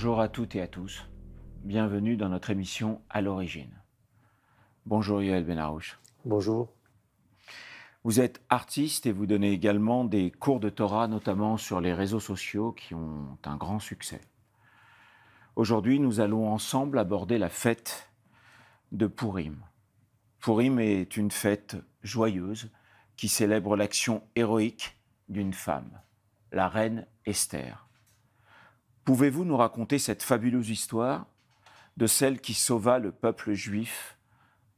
[0.00, 1.06] Bonjour à toutes et à tous.
[1.62, 3.82] Bienvenue dans notre émission À l'origine.
[4.86, 6.00] Bonjour Yoel Benarouche.
[6.24, 6.72] Bonjour.
[8.02, 12.18] Vous êtes artiste et vous donnez également des cours de Torah, notamment sur les réseaux
[12.18, 14.22] sociaux qui ont un grand succès.
[15.54, 18.10] Aujourd'hui, nous allons ensemble aborder la fête
[18.92, 19.58] de Purim.
[20.40, 22.70] Purim est une fête joyeuse
[23.18, 24.96] qui célèbre l'action héroïque
[25.28, 26.00] d'une femme,
[26.52, 27.89] la reine Esther.
[29.04, 31.26] Pouvez-vous nous raconter cette fabuleuse histoire
[31.96, 34.18] de celle qui sauva le peuple juif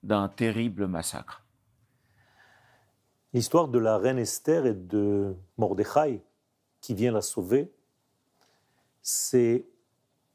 [0.03, 1.45] d'un terrible massacre?
[3.33, 6.23] L'histoire de la reine Esther et de Mordechai
[6.81, 7.73] qui vient la sauver,
[9.00, 9.67] c'est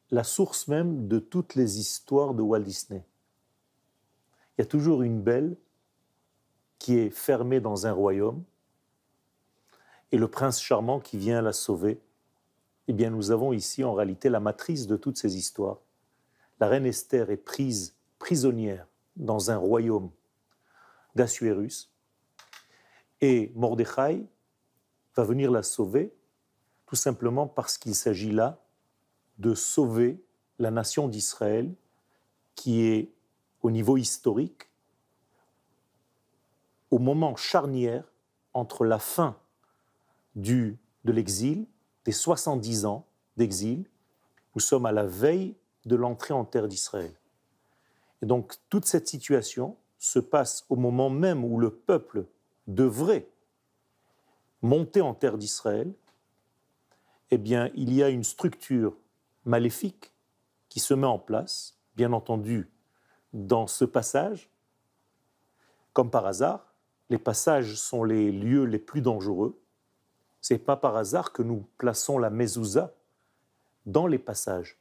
[0.09, 3.05] la source même de toutes les histoires de Walt Disney.
[4.57, 5.55] Il y a toujours une belle
[6.79, 8.43] qui est fermée dans un royaume
[10.11, 11.99] et le prince charmant qui vient la sauver
[12.87, 15.79] eh bien, nous avons ici en réalité la matrice de toutes ces histoires.
[16.59, 20.09] La reine Esther est prise prisonnière dans un royaume
[21.15, 21.91] d'Assuérus
[23.21, 24.25] et Mordechai
[25.15, 26.13] va venir la sauver
[26.85, 28.59] tout simplement parce qu'il s'agit là
[29.39, 30.21] de sauver
[30.59, 31.73] la nation d'Israël
[32.55, 33.11] qui est
[33.61, 34.69] au niveau historique
[36.89, 38.05] au moment charnière
[38.53, 39.37] entre la fin
[40.35, 41.67] du, de l'exil
[42.07, 43.05] des 70 ans
[43.35, 43.83] d'exil.
[44.55, 45.55] Nous sommes à la veille
[45.85, 47.13] de l'entrée en terre d'Israël.
[48.21, 52.25] Et donc toute cette situation se passe au moment même où le peuple
[52.65, 53.27] devrait
[54.61, 55.93] monter en terre d'Israël.
[57.29, 58.95] Eh bien, il y a une structure
[59.43, 60.13] maléfique
[60.69, 62.69] qui se met en place, bien entendu,
[63.33, 64.49] dans ce passage.
[65.91, 66.73] Comme par hasard,
[67.09, 69.59] les passages sont les lieux les plus dangereux.
[70.41, 72.93] C'est pas par hasard que nous plaçons la mezouza
[73.85, 74.77] dans les passages.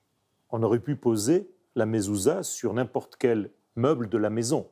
[0.50, 4.68] On aurait pu poser la mezouza sur n'importe quel meuble de la maison.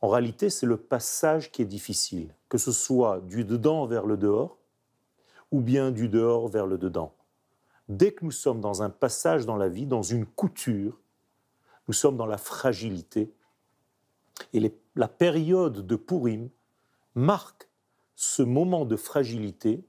[0.00, 4.16] En réalité, c'est le passage qui est difficile, que ce soit du dedans vers le
[4.16, 4.58] dehors
[5.50, 7.12] ou bien du dehors vers le dedans.
[7.88, 10.98] Dès que nous sommes dans un passage dans la vie, dans une couture,
[11.88, 13.32] nous sommes dans la fragilité.
[14.52, 16.50] Et la période de Purim
[17.14, 17.67] marque
[18.20, 19.86] ce moment de fragilité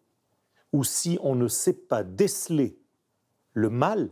[0.71, 2.79] où si on ne sait pas déceler
[3.53, 4.11] le mal,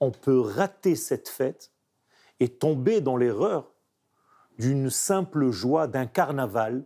[0.00, 1.70] on peut rater cette fête
[2.40, 3.74] et tomber dans l'erreur
[4.58, 6.82] d'une simple joie d'un carnaval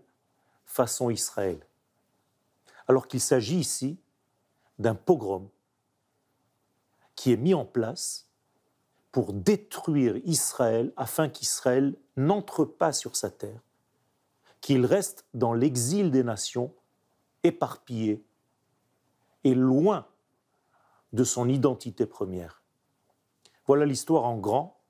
[0.64, 1.64] façon Israël.
[2.88, 3.96] Alors qu'il s'agit ici
[4.80, 5.48] d'un pogrom
[7.14, 8.26] qui est mis en place
[9.12, 13.60] pour détruire Israël afin qu'Israël n'entre pas sur sa terre
[14.64, 16.72] qu'il reste dans l'exil des nations,
[17.42, 18.24] éparpillé
[19.44, 20.06] et loin
[21.12, 22.62] de son identité première.
[23.66, 24.80] Voilà l'histoire en grand.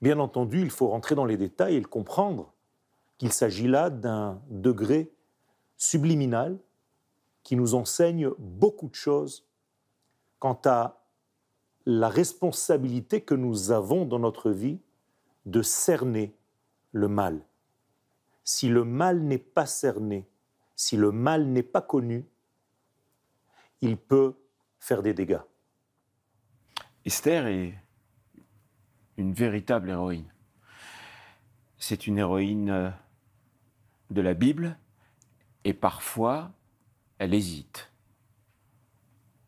[0.00, 2.52] Bien entendu, il faut rentrer dans les détails et comprendre
[3.18, 5.10] qu'il s'agit là d'un degré
[5.76, 6.56] subliminal
[7.42, 9.48] qui nous enseigne beaucoup de choses
[10.38, 11.02] quant à
[11.86, 14.78] la responsabilité que nous avons dans notre vie
[15.44, 16.36] de cerner
[16.92, 17.42] le mal
[18.46, 20.26] si le mal n'est pas cerné,
[20.76, 22.24] si le mal n'est pas connu,
[23.80, 24.36] il peut
[24.78, 25.42] faire des dégâts.
[27.04, 27.74] Esther est
[29.16, 30.32] une véritable héroïne.
[31.78, 32.90] C'est une héroïne euh,
[34.10, 34.78] de la Bible
[35.64, 36.52] et parfois
[37.18, 37.90] elle hésite.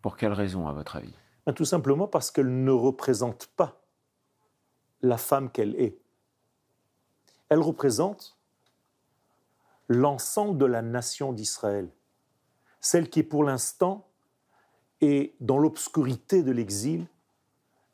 [0.03, 1.15] Pour quelle raison, à votre avis?
[1.47, 3.81] Ben, Tout simplement parce qu'elle ne représente pas
[5.03, 5.99] la femme qu'elle est.
[7.49, 8.38] Elle représente
[9.89, 11.89] l'ensemble de la nation d'Israël,
[12.81, 14.09] celle qui pour l'instant
[15.01, 17.07] est dans l'obscurité de l'exil.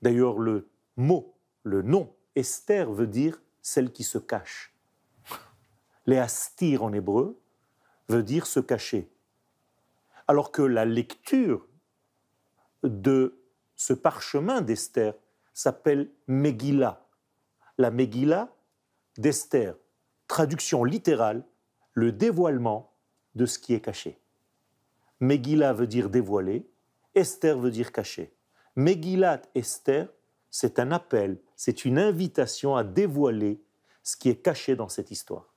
[0.03, 4.75] D'ailleurs, le mot, le nom Esther veut dire celle qui se cache.
[6.07, 7.39] Les astir en hébreu
[8.09, 9.11] veut dire se cacher.
[10.27, 11.67] Alors que la lecture
[12.83, 13.39] de
[13.77, 15.15] ce parchemin d'Esther
[15.55, 17.07] s'appelle Megillah.
[17.79, 18.55] La Megillah
[19.17, 19.77] d'Esther,
[20.29, 21.45] traduction littérale,
[21.95, 22.93] le dévoilement
[23.35, 24.21] de ce qui est caché.
[25.21, 26.69] Megillah veut dire dévoiler,
[27.15, 28.35] Esther veut dire caché.
[28.77, 30.09] Megillat Esther,
[30.51, 33.63] c'est un appel, c'est une invitation à dévoiler
[34.03, 35.55] ce qui est caché dans cette histoire.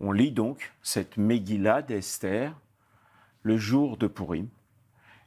[0.00, 2.58] On lit donc cette Megillah d'Esther
[3.42, 4.48] le jour de Purim,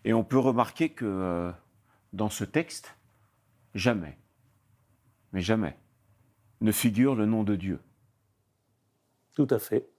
[0.05, 1.51] et on peut remarquer que euh,
[2.13, 2.95] dans ce texte,
[3.73, 4.17] jamais,
[5.33, 5.77] mais jamais,
[6.61, 7.81] ne figure le nom de Dieu.
[9.33, 9.89] Tout à fait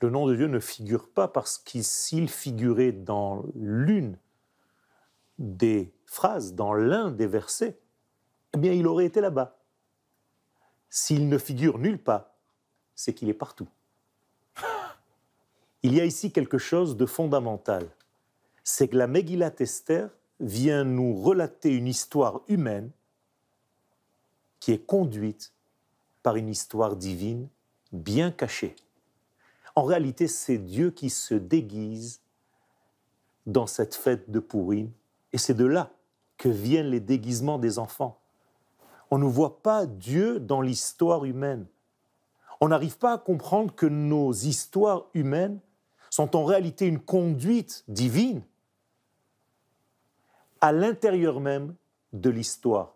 [0.00, 4.18] le nom de Dieu ne figure pas parce que s'il figurait dans l'une
[5.38, 7.78] des phrases, dans l'un des versets,
[8.54, 9.58] eh bien, il aurait été là-bas.
[10.88, 12.30] S'il ne figure nulle part,
[12.94, 13.68] c'est qu'il est partout.
[15.82, 17.86] Il y a ici quelque chose de fondamental.
[18.64, 20.10] C'est que la Megillat Esther
[20.40, 22.90] vient nous relater une histoire humaine
[24.58, 25.52] qui est conduite
[26.22, 27.48] par une histoire divine
[27.92, 28.74] bien cachée.
[29.76, 32.22] En réalité, c'est Dieu qui se déguise
[33.44, 34.90] dans cette fête de Pourim,
[35.32, 35.90] et c'est de là
[36.38, 38.18] que viennent les déguisements des enfants.
[39.10, 41.66] On ne voit pas Dieu dans l'histoire humaine.
[42.60, 45.60] On n'arrive pas à comprendre que nos histoires humaines
[46.10, 48.42] sont en réalité une conduite divine
[50.62, 51.74] à l'intérieur même
[52.14, 52.94] de l'histoire.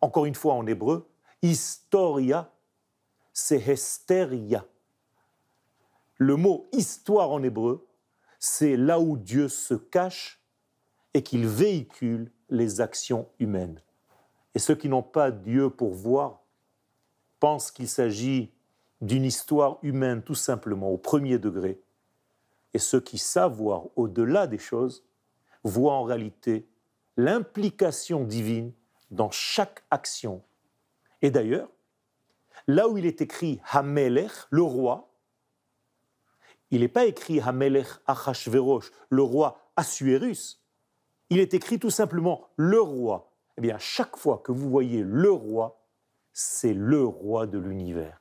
[0.00, 1.08] Encore une fois en hébreu,
[1.42, 2.50] historia,
[3.32, 4.64] c'est hesteria.
[6.16, 7.86] Le mot histoire en hébreu,
[8.38, 10.40] c'est là où Dieu se cache
[11.12, 13.80] et qu'il véhicule les actions humaines.
[14.54, 16.42] Et ceux qui n'ont pas Dieu pour voir
[17.40, 18.52] pensent qu'il s'agit
[19.00, 21.80] d'une histoire humaine tout simplement au premier degré.
[22.72, 25.04] Et ceux qui savent voir au-delà des choses
[25.62, 26.66] voient en réalité
[27.16, 28.72] l'implication divine
[29.10, 30.42] dans chaque action.
[31.22, 31.70] Et d'ailleurs,
[32.66, 35.13] là où il est écrit Hamelech, le roi,
[36.74, 40.60] il n'est pas écrit Hamelech Achashverosh, le roi Assuérus.
[41.30, 43.30] Il est écrit tout simplement le roi.
[43.56, 45.80] Eh bien, chaque fois que vous voyez le roi,
[46.32, 48.20] c'est le roi de l'univers.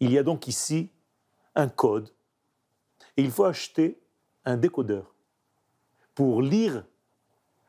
[0.00, 0.90] Il y a donc ici
[1.54, 2.10] un code
[3.16, 4.00] et il faut acheter
[4.44, 5.14] un décodeur
[6.16, 6.84] pour lire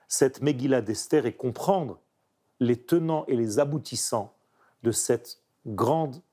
[0.08, 2.00] cette Megillah d'Esther et comprendre
[2.60, 4.36] les tenants et les aboutissants
[4.82, 6.24] de cette grande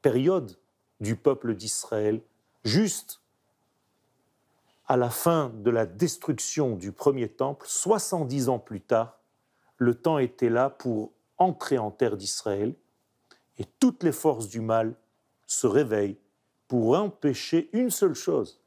[0.00, 0.56] période
[1.00, 2.20] du peuple d'Israël,
[2.64, 3.20] juste
[4.86, 9.18] à la fin de la destruction du premier temple, 70 ans plus tard,
[9.78, 12.74] le temps était là pour entrer en terre d'Israël
[13.58, 14.94] et toutes les forces du mal
[15.46, 16.18] se réveillent
[16.68, 18.60] pour empêcher une seule chose,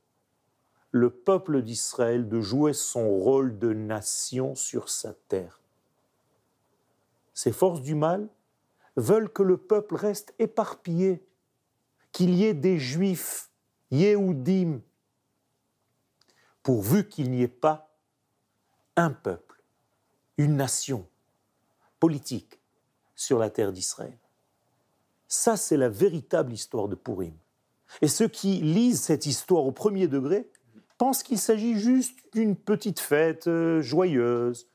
[0.91, 5.59] le peuple d'Israël de jouer son rôle de nation sur sa terre.
[7.33, 8.27] Ces forces du mal
[8.95, 11.23] veulent que le peuple reste éparpillé,
[12.11, 13.49] qu'il y ait des juifs,
[13.91, 14.81] Yéhoudim,
[16.63, 17.95] pourvu qu'il n'y ait pas
[18.95, 19.63] un peuple,
[20.37, 21.07] une nation
[21.99, 22.59] politique
[23.15, 24.17] sur la terre d'Israël.
[25.27, 27.33] Ça, c'est la véritable histoire de Purim.
[28.01, 30.49] Et ceux qui lisent cette histoire au premier degré
[30.97, 34.67] pensent qu'il s'agit juste d'une petite fête euh, joyeuse,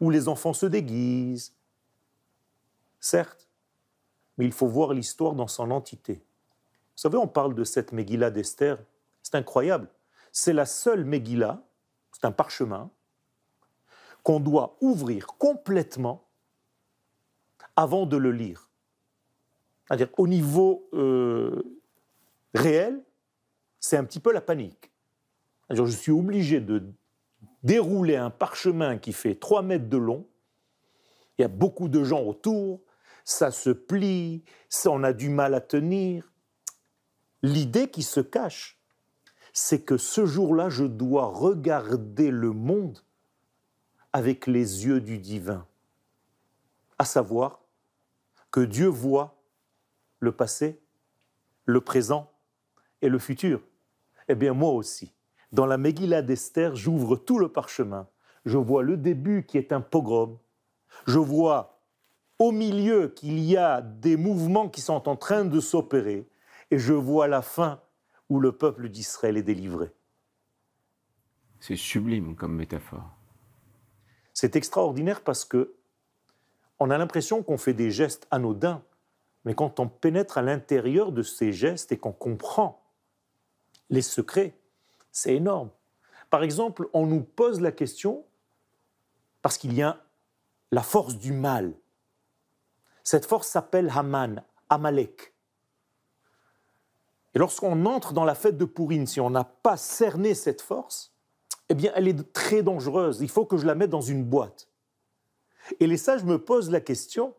[0.00, 1.54] où les enfants se déguisent.
[3.00, 3.48] Certes,
[4.36, 6.22] mais il faut voir l'histoire dans son entité.
[7.00, 8.76] Vous savez, on parle de cette Megillah d'Esther,
[9.22, 9.88] c'est incroyable.
[10.32, 11.62] C'est la seule Megillah,
[12.12, 12.90] c'est un parchemin,
[14.22, 16.28] qu'on doit ouvrir complètement
[17.74, 18.68] avant de le lire.
[19.88, 21.62] C'est-à-dire au niveau euh,
[22.52, 23.02] réel,
[23.78, 24.90] c'est un petit peu la panique
[25.70, 26.82] je suis obligé de
[27.62, 30.26] dérouler un parchemin qui fait 3 mètres de long.
[31.38, 32.80] Il y a beaucoup de gens autour,
[33.24, 36.30] ça se plie, ça, on a du mal à tenir.
[37.42, 38.78] L'idée qui se cache,
[39.52, 42.98] c'est que ce jour-là, je dois regarder le monde
[44.12, 45.66] avec les yeux du divin,
[46.98, 47.60] à savoir
[48.50, 49.40] que Dieu voit
[50.18, 50.80] le passé,
[51.64, 52.30] le présent
[53.02, 53.60] et le futur.
[54.28, 55.12] Eh bien, moi aussi,
[55.52, 58.06] dans la Megillah d'Esther, j'ouvre tout le parchemin.
[58.44, 60.38] Je vois le début qui est un pogrom.
[61.06, 61.80] Je vois
[62.38, 66.26] au milieu qu'il y a des mouvements qui sont en train de s'opérer.
[66.70, 67.80] Et je vois la fin
[68.28, 69.92] où le peuple d'Israël est délivré.
[71.58, 73.10] C'est sublime comme métaphore.
[74.32, 75.74] C'est extraordinaire parce que
[76.78, 78.82] on a l'impression qu'on fait des gestes anodins,
[79.44, 82.82] mais quand on pénètre à l'intérieur de ces gestes et qu'on comprend
[83.90, 84.54] les secrets,
[85.12, 85.70] c'est énorme.
[86.30, 88.24] Par exemple, on nous pose la question,
[89.42, 90.02] parce qu'il y a
[90.70, 91.74] la force du mal.
[93.02, 95.34] Cette force s'appelle Haman, Amalek.
[97.34, 101.14] Et lorsqu'on entre dans la fête de Pourine, si on n'a pas cerné cette force,
[101.68, 103.20] eh bien, elle est très dangereuse.
[103.20, 104.68] Il faut que je la mette dans une boîte.
[105.78, 107.34] Et les sages me posent la question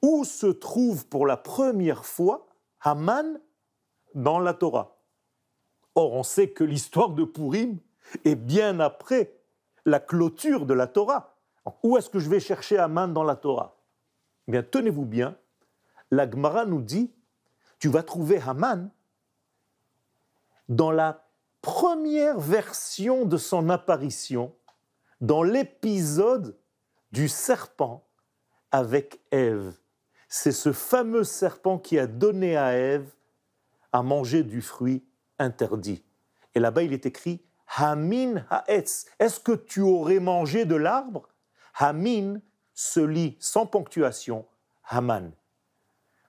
[0.00, 2.46] où se trouve pour la première fois
[2.80, 3.40] Haman
[4.14, 4.98] dans la Torah?
[5.94, 7.78] Or, on sait que l'histoire de Purim
[8.24, 9.38] est bien après
[9.84, 11.36] la clôture de la Torah.
[11.82, 13.80] Où est-ce que je vais chercher Aman dans la Torah?
[14.48, 15.36] Eh bien, tenez-vous bien,
[16.10, 17.12] la Gemara nous dit,
[17.78, 18.90] tu vas trouver Haman
[20.68, 21.24] dans la
[21.62, 24.54] première version de son apparition
[25.20, 26.58] dans l'épisode
[27.12, 28.06] du serpent
[28.70, 29.74] avec Ève.
[30.28, 33.08] C'est ce fameux serpent qui a donné à Ève
[33.92, 35.04] à manger du fruit
[35.38, 36.04] interdit.
[36.54, 37.40] Et là-bas, il est écrit
[37.76, 39.06] Hamin ha'etz.
[39.18, 41.28] Est-ce que tu aurais mangé de l'arbre?
[41.76, 42.40] Hamin
[42.74, 44.46] se lit sans ponctuation
[44.88, 45.32] Haman.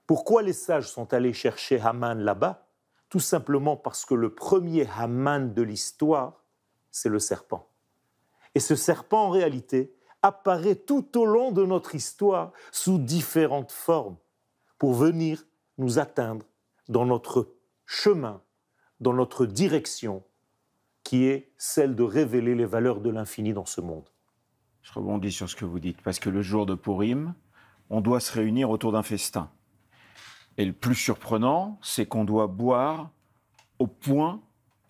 [0.06, 2.65] Pourquoi les sages sont allés chercher Haman là-bas?
[3.16, 6.44] Tout simplement parce que le premier Haman de l'histoire,
[6.90, 7.66] c'est le serpent.
[8.54, 14.18] Et ce serpent, en réalité, apparaît tout au long de notre histoire sous différentes formes
[14.76, 15.46] pour venir
[15.78, 16.44] nous atteindre
[16.90, 17.54] dans notre
[17.86, 18.42] chemin,
[19.00, 20.22] dans notre direction,
[21.02, 24.10] qui est celle de révéler les valeurs de l'infini dans ce monde.
[24.82, 27.32] Je rebondis sur ce que vous dites, parce que le jour de Purim,
[27.88, 29.50] on doit se réunir autour d'un festin.
[30.58, 33.10] Et le plus surprenant, c'est qu'on doit boire
[33.78, 34.40] au point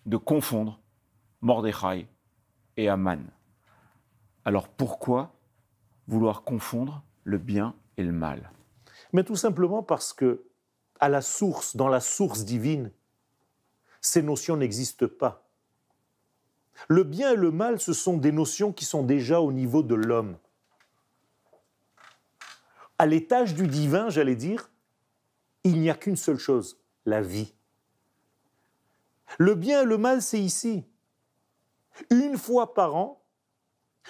[0.05, 0.79] de confondre
[1.41, 2.07] Mordechai
[2.77, 3.23] et Aman.
[4.45, 5.33] Alors pourquoi
[6.07, 8.51] vouloir confondre le bien et le mal?
[9.11, 10.45] Mais tout simplement parce que,
[10.99, 12.91] à la source, dans la source divine,
[13.99, 15.43] ces notions n'existent pas.
[16.87, 19.95] Le bien et le mal, ce sont des notions qui sont déjà au niveau de
[19.95, 20.37] l'homme.
[22.99, 24.69] À l'étage du divin, j'allais dire,
[25.67, 27.53] il n'y a qu'une seule chose, la vie.
[29.37, 30.85] Le bien et le mal, c'est ici.
[32.09, 33.21] Une fois par an,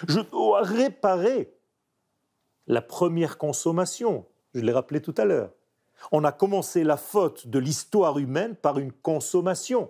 [0.08, 1.54] je dois réparer
[2.68, 4.26] la première consommation.
[4.54, 5.52] Je l'ai rappelé tout à l'heure.
[6.12, 9.90] On a commencé la faute de l'histoire humaine par une consommation.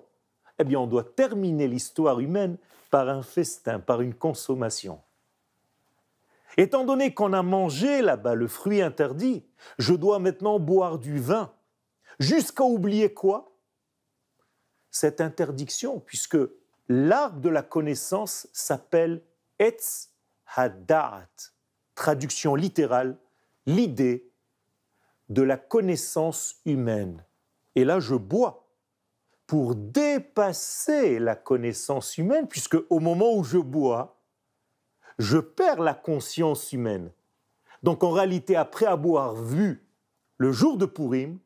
[0.60, 2.58] Eh bien, on doit terminer l'histoire humaine
[2.90, 5.02] par un festin, par une consommation.
[6.56, 9.44] Étant donné qu'on a mangé là-bas le fruit interdit,
[9.78, 11.52] je dois maintenant boire du vin.
[12.20, 13.54] Jusqu'à oublier quoi?
[14.90, 16.38] Cette interdiction, puisque
[16.90, 19.22] l'arbre de la connaissance s'appelle
[19.60, 20.10] Etz
[20.56, 21.28] Hadat,
[21.94, 23.18] traduction littérale,
[23.66, 24.32] l'idée
[25.30, 27.24] de la connaissance humaine.
[27.76, 28.68] Et là, je bois
[29.46, 34.20] pour dépasser la connaissance humaine, puisque au moment où je bois,
[35.20, 37.12] je perds la conscience humaine.
[37.84, 39.86] Donc en réalité, après avoir vu
[40.38, 41.40] le jour de Purim,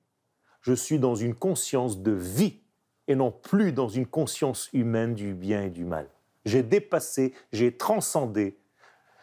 [0.62, 2.60] je suis dans une conscience de vie
[3.08, 6.08] et non plus dans une conscience humaine du bien et du mal.
[6.46, 8.58] J'ai dépassé, j'ai transcendé,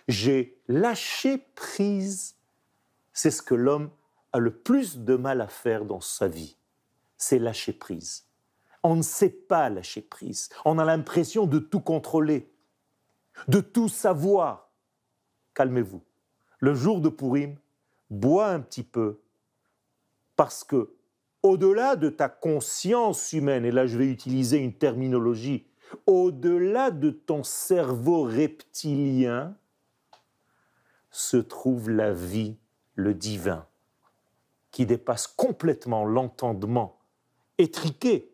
[0.08, 2.36] j'ai lâché prise.
[3.12, 3.90] C'est ce que l'homme
[4.32, 6.56] a le plus de mal à faire dans sa vie,
[7.16, 8.24] c'est lâcher prise.
[8.82, 12.50] On ne sait pas lâcher prise, on a l'impression de tout contrôler,
[13.48, 14.70] de tout savoir.
[15.54, 16.02] Calmez-vous.
[16.60, 17.56] Le jour de Purim,
[18.10, 19.20] bois un petit peu,
[20.36, 20.92] parce que
[21.48, 25.66] au-delà de ta conscience humaine, et là je vais utiliser une terminologie,
[26.06, 29.56] au-delà de ton cerveau reptilien,
[31.10, 32.56] se trouve la vie,
[32.94, 33.66] le divin,
[34.70, 36.98] qui dépasse complètement l'entendement
[37.56, 38.30] étriqué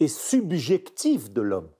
[0.00, 1.70] et subjectif de l'homme.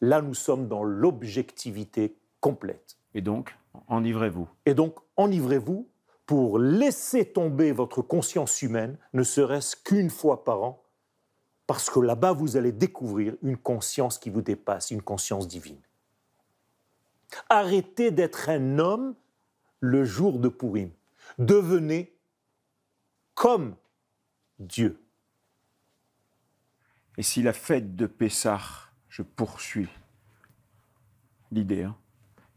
[0.00, 2.96] Là, nous sommes dans l'objectivité complète.
[3.14, 3.56] Et donc,
[3.88, 4.48] enivrez-vous.
[4.66, 5.88] Et donc, enivrez-vous
[6.26, 10.82] pour laisser tomber votre conscience humaine, ne serait-ce qu'une fois par an,
[11.66, 15.80] parce que là-bas, vous allez découvrir une conscience qui vous dépasse, une conscience divine.
[17.48, 19.14] Arrêtez d'être un homme
[19.80, 20.90] le jour de Purim.
[21.38, 22.16] Devenez
[23.34, 23.76] comme
[24.58, 25.00] Dieu.
[27.18, 28.60] Et si la fête de Pessah,
[29.08, 29.88] je poursuis
[31.50, 31.96] l'idée, hein,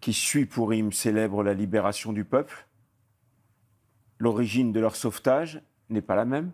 [0.01, 2.67] qui suit Purim célèbre la libération du peuple,
[4.19, 6.51] l'origine de leur sauvetage n'est pas la même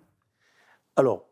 [0.95, 1.27] Alors,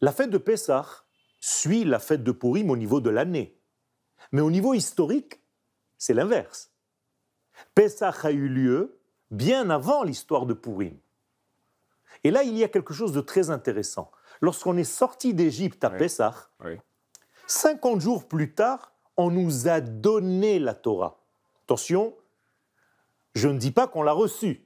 [0.00, 1.04] la fête de Pessah
[1.40, 3.58] suit la fête de Purim au niveau de l'année.
[4.32, 5.40] Mais au niveau historique,
[5.96, 6.72] c'est l'inverse.
[7.74, 8.98] Pessah a eu lieu
[9.30, 10.98] bien avant l'histoire de Purim.
[12.24, 14.10] Et là, il y a quelque chose de très intéressant.
[14.40, 16.50] Lorsqu'on est sorti d'Égypte à Pessah,
[17.46, 21.20] 50 jours plus tard, on nous a donné la Torah.
[21.64, 22.14] Attention,
[23.34, 24.63] je ne dis pas qu'on l'a reçue.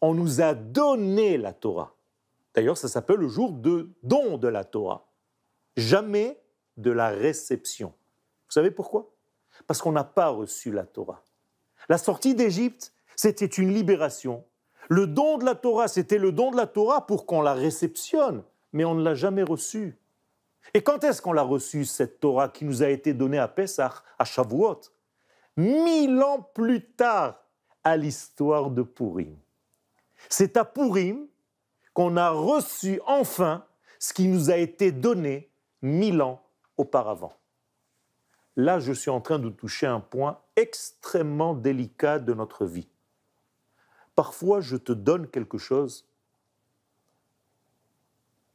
[0.00, 1.94] On nous a donné la Torah.
[2.54, 5.06] D'ailleurs, ça s'appelle le jour de don de la Torah.
[5.76, 6.40] Jamais
[6.76, 7.88] de la réception.
[7.88, 9.10] Vous savez pourquoi?
[9.66, 11.22] Parce qu'on n'a pas reçu la Torah.
[11.88, 14.44] La sortie d'Égypte, c'était une libération.
[14.88, 18.42] Le don de la Torah, c'était le don de la Torah pour qu'on la réceptionne,
[18.72, 19.98] mais on ne l'a jamais reçue.
[20.74, 24.02] Et quand est-ce qu'on l'a reçue, cette Torah qui nous a été donnée à Pessah,
[24.18, 24.80] à Shavuot?
[25.56, 27.42] Mille ans plus tard,
[27.82, 29.36] à l'histoire de Purim.
[30.28, 31.26] C'est à Purim
[31.94, 33.64] qu'on a reçu enfin
[33.98, 35.50] ce qui nous a été donné
[35.82, 36.42] mille ans
[36.76, 37.32] auparavant.
[38.56, 42.88] là, je suis en train de toucher un point extrêmement délicat de notre vie.
[44.14, 46.06] Parfois, je te donne quelque chose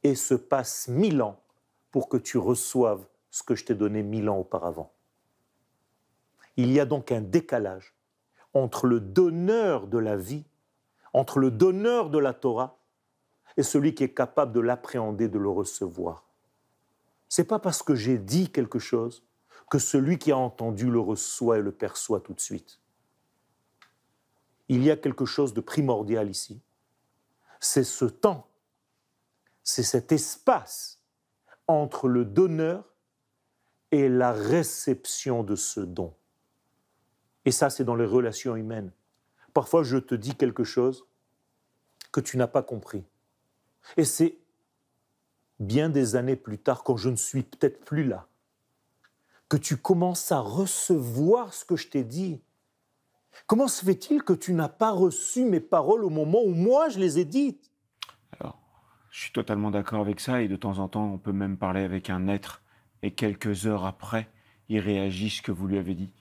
[0.02, 1.40] et se passe mille ans
[1.92, 4.92] pour que tu reçoives ce que je t'ai donné mille ans auparavant.
[6.56, 7.94] Il y a donc un décalage
[8.54, 10.44] entre le donneur de la vie,
[11.12, 12.78] entre le donneur de la Torah
[13.56, 16.24] et celui qui est capable de l'appréhender, de le recevoir.
[17.28, 19.22] C'est pas parce que j'ai dit quelque chose
[19.70, 22.78] que celui qui a entendu le reçoit et le perçoit tout de suite.
[24.68, 26.60] Il y a quelque chose de primordial ici.
[27.60, 28.48] C'est ce temps,
[29.62, 31.00] c'est cet espace
[31.66, 32.84] entre le donneur
[33.92, 36.14] et la réception de ce don.
[37.44, 38.92] Et ça, c'est dans les relations humaines.
[39.54, 41.06] Parfois, je te dis quelque chose
[42.10, 43.04] que tu n'as pas compris.
[43.96, 44.38] Et c'est
[45.58, 48.26] bien des années plus tard, quand je ne suis peut-être plus là,
[49.48, 52.42] que tu commences à recevoir ce que je t'ai dit.
[53.46, 56.98] Comment se fait-il que tu n'as pas reçu mes paroles au moment où moi je
[56.98, 57.70] les ai dites?
[58.38, 58.58] Alors,
[59.10, 61.82] je suis totalement d'accord avec ça et de temps en temps, on peut même parler
[61.82, 62.62] avec un être
[63.02, 64.28] et quelques heures après,
[64.68, 66.12] il réagit ce que vous lui avez dit.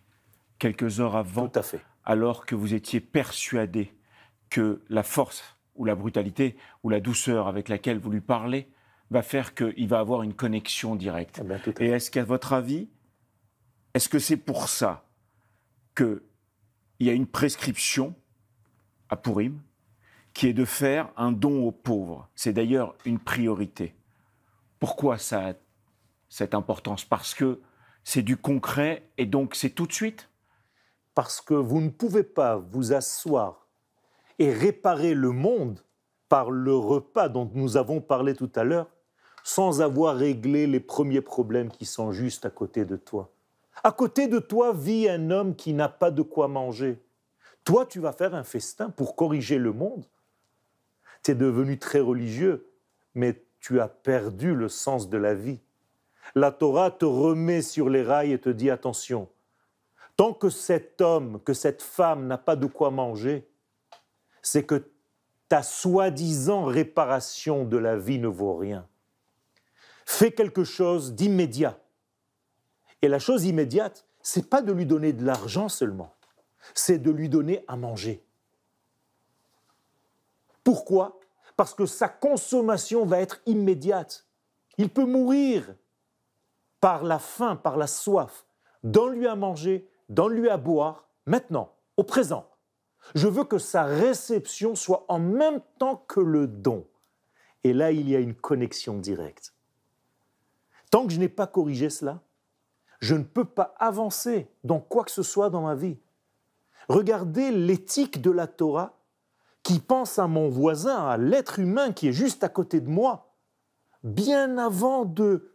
[0.59, 1.81] Quelques heures avant, Tout à fait.
[2.05, 3.93] Alors que vous étiez persuadé
[4.49, 8.67] que la force ou la brutalité ou la douceur avec laquelle vous lui parlez
[9.09, 11.41] va faire qu'il va avoir une connexion directe.
[11.79, 12.89] Eh Et est-ce qu'à votre avis,
[13.93, 15.05] est-ce que c'est pour ça
[15.95, 16.21] qu'il
[17.01, 18.15] y a une prescription
[19.09, 19.59] à Purim
[20.33, 22.29] qui est de faire un don aux pauvres?
[22.35, 23.93] C'est d'ailleurs une priorité.
[24.79, 25.53] Pourquoi ça a
[26.29, 27.03] cette importance?
[27.03, 27.59] Parce que
[28.03, 30.30] c'est du concret et donc c'est tout de suite?
[31.13, 33.67] Parce que vous ne pouvez pas vous asseoir
[34.39, 35.83] et réparer le monde
[36.29, 38.87] par le repas dont nous avons parlé tout à l'heure
[39.43, 43.31] sans avoir réglé les premiers problèmes qui sont juste à côté de toi.
[43.83, 47.01] À côté de toi vit un homme qui n'a pas de quoi manger.
[47.63, 50.05] Toi, tu vas faire un festin pour corriger le monde.
[51.23, 52.71] Tu es devenu très religieux,
[53.13, 55.59] mais tu as perdu le sens de la vie.
[56.35, 59.27] La Torah te remet sur les rails et te dit attention,
[60.15, 63.49] tant que cet homme, que cette femme n'a pas de quoi manger,
[64.41, 64.91] c'est que
[65.47, 68.87] ta soi-disant réparation de la vie ne vaut rien.
[70.05, 71.79] Fais quelque chose d'immédiat.
[73.01, 76.13] Et la chose immédiate, c'est pas de lui donner de l'argent seulement,
[76.73, 78.23] c'est de lui donner à manger.
[80.63, 81.19] Pourquoi?
[81.57, 84.27] Parce que sa consommation va être immédiate.
[84.77, 85.75] Il peut mourir
[86.79, 88.45] par la faim, par la soif.
[88.83, 92.45] Donne-lui à manger, donne-lui à boire, maintenant, au présent.
[93.15, 96.85] Je veux que sa réception soit en même temps que le don.
[97.63, 99.53] Et là, il y a une connexion directe.
[100.91, 102.21] Tant que je n'ai pas corrigé cela,
[102.99, 105.97] je ne peux pas avancer dans quoi que ce soit dans ma vie.
[106.89, 108.97] Regardez l'éthique de la Torah
[109.63, 113.33] qui pense à mon voisin, à l'être humain qui est juste à côté de moi,
[114.03, 115.53] bien avant de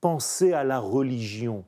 [0.00, 1.64] penser à la religion.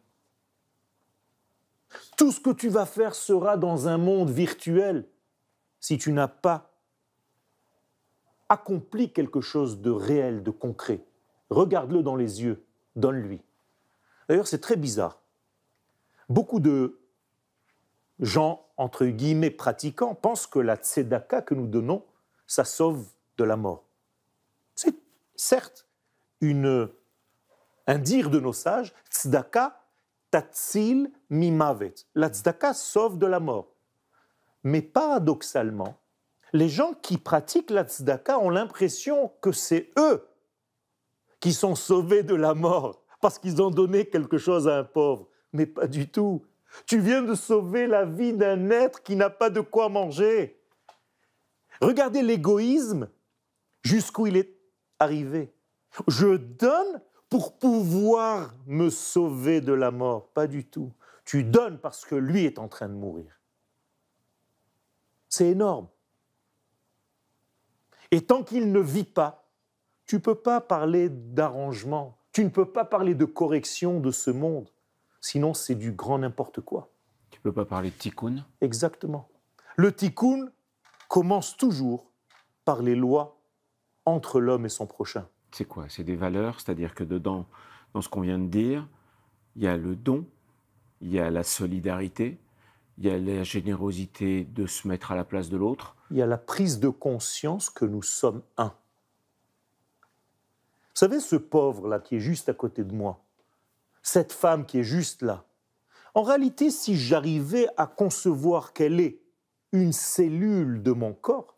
[2.17, 5.07] Tout ce que tu vas faire sera dans un monde virtuel
[5.81, 6.71] si tu n'as pas
[8.49, 11.05] accompli quelque chose de réel, de concret.
[11.51, 12.65] Regarde-le dans les yeux,
[12.97, 13.41] donne-lui.
[14.29, 15.21] D'ailleurs, c'est très bizarre.
[16.29, 16.99] Beaucoup de
[18.21, 22.05] gens, entre guillemets, pratiquants, pensent que la tzedaka que nous donnons,
[22.47, 23.85] ça sauve de la mort.
[24.75, 24.95] C'est
[25.35, 25.87] certes
[27.87, 29.84] un dire de nos sages, tzedaka
[30.35, 31.95] tatzil mimavet.
[32.17, 32.33] La
[32.75, 33.77] sauve de la mort.
[34.65, 35.97] Mais paradoxalement,
[36.53, 37.87] les gens qui pratiquent la
[38.41, 40.27] ont l'impression que c'est eux
[41.39, 45.29] qui sont sauvés de la mort parce qu'ils ont donné quelque chose à un pauvre.
[45.53, 46.45] Mais pas du tout.
[46.85, 50.61] Tu viens de sauver la vie d'un être qui n'a pas de quoi manger.
[51.81, 53.09] Regardez l'égoïsme
[53.83, 54.53] jusqu'où il est
[54.99, 55.55] arrivé.
[56.09, 57.01] Je donne
[57.35, 60.29] pour pouvoir me sauver de la mort.
[60.29, 60.93] Pas du tout.
[61.25, 63.41] Tu donnes parce que lui est en train de mourir.
[65.29, 65.89] C'est énorme.
[68.13, 69.49] Et tant qu'il ne vit pas,
[70.07, 74.31] tu ne peux pas parler d'arrangement, tu ne peux pas parler de correction de ce
[74.31, 74.71] monde.
[75.21, 76.93] Sinon, c'est du grand n'importe quoi.
[77.31, 79.29] Tu peux pas parler de tikkun Exactement.
[79.75, 80.53] Le tikkun
[81.09, 82.13] commence toujours
[82.65, 83.41] par les lois
[84.05, 85.27] entre l'homme et son prochain.
[85.55, 85.85] C'est quoi?
[85.89, 87.47] C'est des valeurs, c'est-à-dire que dedans,
[87.93, 88.89] dans ce qu'on vient de dire,
[89.55, 90.27] il y a le don,
[91.01, 92.41] il y a la solidarité,
[92.99, 95.95] il y a la générosité de se mettre à la place de l'autre.
[96.11, 98.75] Il y a la prise de conscience que nous sommes un.
[100.95, 103.23] Vous savez, ce pauvre-là qui est juste à côté de moi,
[104.03, 105.45] cette femme qui est juste là,
[106.15, 109.21] En réalité, si j'arrivais à concevoir quelle est
[109.71, 111.54] une cellule de mon corps,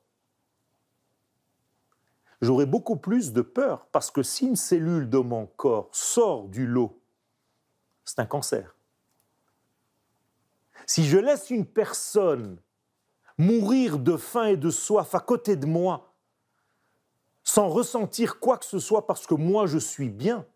[2.46, 6.66] j'aurais beaucoup plus de peur parce que si une cellule de mon corps sort du
[6.66, 7.00] lot,
[8.04, 8.76] c'est un cancer.
[10.86, 12.58] Si je laisse une personne
[13.36, 16.14] mourir de faim et de soif à côté de moi,
[17.42, 20.46] sans ressentir quoi que ce soit parce que moi je suis bien,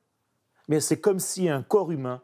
[0.68, 2.22] mais c'est comme si un corps humain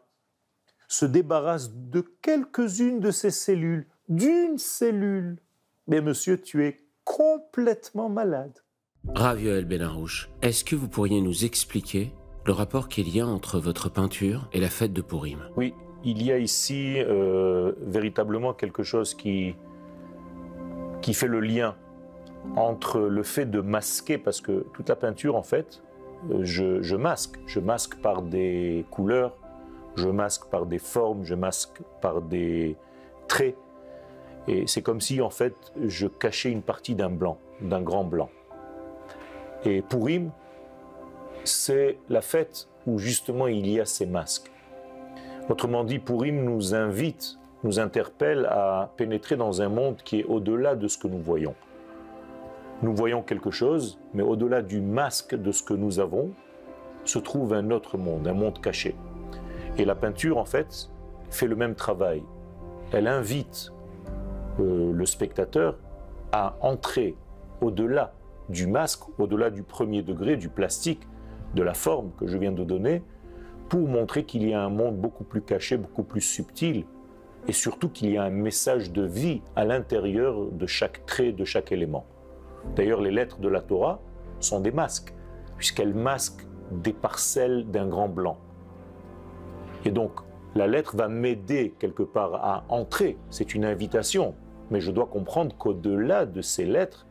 [0.87, 5.41] se débarrasse de quelques-unes de ses cellules, d'une cellule.
[5.87, 8.57] Mais monsieur, tu es complètement malade.
[9.15, 12.11] Ravioel Benarouche, est-ce que vous pourriez nous expliquer
[12.45, 15.39] le rapport qu'il y a entre votre peinture et la fête de Purim?
[15.55, 19.55] Oui, il y a ici euh, véritablement quelque chose qui,
[21.01, 21.75] qui fait le lien
[22.55, 25.81] entre le fait de masquer, parce que toute la peinture, en fait,
[26.31, 27.39] euh, je, je masque.
[27.47, 29.35] Je masque par des couleurs,
[29.95, 32.77] je masque par des formes, je masque par des
[33.27, 33.57] traits.
[34.47, 38.29] Et c'est comme si, en fait, je cachais une partie d'un blanc, d'un grand blanc.
[39.67, 40.31] Et Purim,
[41.43, 44.49] c'est la fête où justement il y a ces masques.
[45.49, 50.75] Autrement dit, Purim nous invite, nous interpelle à pénétrer dans un monde qui est au-delà
[50.75, 51.53] de ce que nous voyons.
[52.81, 56.31] Nous voyons quelque chose, mais au-delà du masque de ce que nous avons,
[57.03, 58.95] se trouve un autre monde, un monde caché.
[59.77, 60.89] Et la peinture, en fait,
[61.29, 62.23] fait le même travail.
[62.93, 63.73] Elle invite
[64.61, 65.77] euh, le spectateur
[66.31, 67.17] à entrer
[67.59, 68.13] au-delà
[68.49, 71.07] du masque, au-delà du premier degré, du plastique,
[71.55, 73.03] de la forme que je viens de donner,
[73.69, 76.85] pour montrer qu'il y a un monde beaucoup plus caché, beaucoup plus subtil,
[77.47, 81.45] et surtout qu'il y a un message de vie à l'intérieur de chaque trait, de
[81.45, 82.05] chaque élément.
[82.75, 83.99] D'ailleurs, les lettres de la Torah
[84.39, 85.13] sont des masques,
[85.57, 88.37] puisqu'elles masquent des parcelles d'un grand blanc.
[89.85, 90.11] Et donc,
[90.55, 94.35] la lettre va m'aider quelque part à entrer, c'est une invitation,
[94.71, 97.07] mais je dois comprendre qu'au-delà de ces lettres,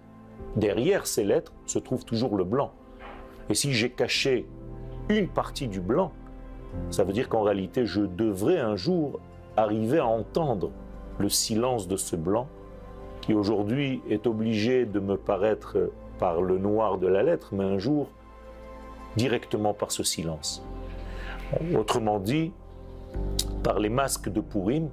[0.57, 2.73] derrière ces lettres se trouve toujours le blanc.
[3.49, 4.47] Et si j'ai caché
[5.09, 6.13] une partie du blanc,
[6.91, 9.21] ça veut dire qu'en réalité, je devrais un jour
[9.57, 10.71] arriver à entendre
[11.19, 12.49] le silence de ce blanc,
[13.21, 17.79] qui aujourd'hui est obligé de me paraître par le noir de la lettre, mais un
[17.79, 18.09] jour
[19.17, 20.63] directement par ce silence.
[21.75, 22.53] Autrement dit,
[23.63, 24.91] par les masques de Purim,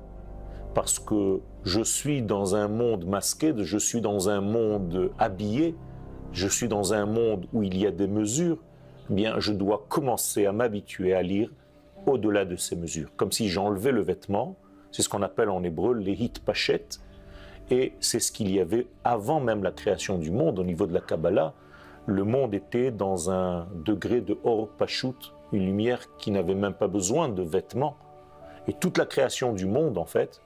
[0.73, 5.75] parce que je suis dans un monde masqué, je suis dans un monde habillé,
[6.31, 8.57] je suis dans un monde où il y a des mesures,
[9.09, 11.49] eh bien je dois commencer à m'habituer à lire
[12.05, 14.57] au-delà de ces mesures, comme si j'enlevais le vêtement,
[14.91, 16.85] c'est ce qu'on appelle en hébreu les hit pachet,
[17.71, 20.93] et c'est ce qu'il y avait avant même la création du monde au niveau de
[20.93, 21.53] la Kabbalah.
[22.05, 26.87] Le monde était dans un degré de or pachut, une lumière qui n'avait même pas
[26.87, 27.95] besoin de vêtements.
[28.67, 30.41] Et toute la création du monde, en fait,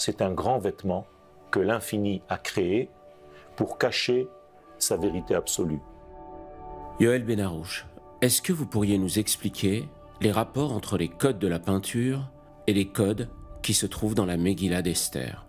[0.00, 1.06] c'est un grand vêtement
[1.50, 2.88] que l'infini a créé
[3.54, 4.28] pour cacher
[4.78, 5.80] sa vérité absolue.
[7.00, 7.86] Yoël Benarouche,
[8.22, 9.86] est-ce que vous pourriez nous expliquer
[10.22, 12.30] les rapports entre les codes de la peinture
[12.66, 13.28] et les codes
[13.60, 15.46] qui se trouvent dans la Megillah d'Esther?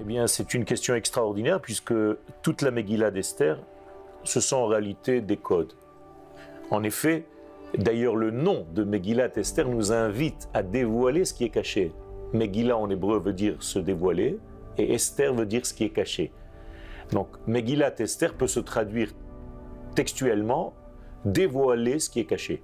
[0.00, 1.94] Eh bien, c'est une question extraordinaire puisque
[2.42, 3.60] toute la Megillah d'Esther,
[4.24, 5.74] ce sont en réalité des codes.
[6.72, 7.26] En effet,
[7.76, 11.92] d'ailleurs, le nom de Megillah d'Esther nous invite à dévoiler ce qui est caché.
[12.32, 14.38] Megillah en hébreu veut dire se dévoiler
[14.76, 16.32] et Esther veut dire ce qui est caché.
[17.12, 19.12] Donc Megillat Esther peut se traduire
[19.94, 20.74] textuellement
[21.24, 22.62] dévoiler ce qui est caché.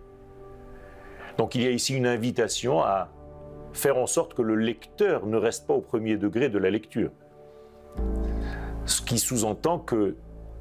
[1.38, 3.10] Donc il y a ici une invitation à
[3.72, 7.10] faire en sorte que le lecteur ne reste pas au premier degré de la lecture.
[8.84, 10.16] Ce qui sous-entend que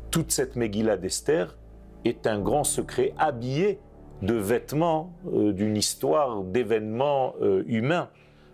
[0.09, 1.57] toute cette Megillah d'Esther
[2.05, 3.79] est un grand secret habillé
[4.21, 8.09] de vêtements euh, d'une histoire d'événements euh, humains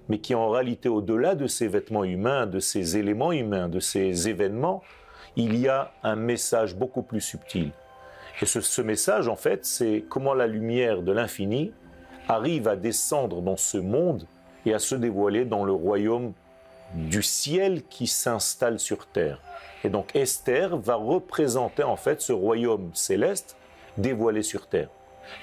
[0.09, 4.27] mais qui en réalité, au-delà de ces vêtements humains, de ces éléments humains, de ces
[4.27, 4.83] événements,
[5.35, 7.71] il y a un message beaucoup plus subtil.
[8.41, 11.71] Et ce, message, en fait, c'est comment la lumière de l'infini
[12.27, 14.25] arrive à descendre dans ce monde
[14.65, 16.33] et à se dévoiler dans le royaume
[16.93, 19.41] du ciel qui s'installe sur terre.
[19.83, 23.57] Et donc Esther va représenter en fait ce royaume céleste
[23.97, 24.89] dévoilé sur terre.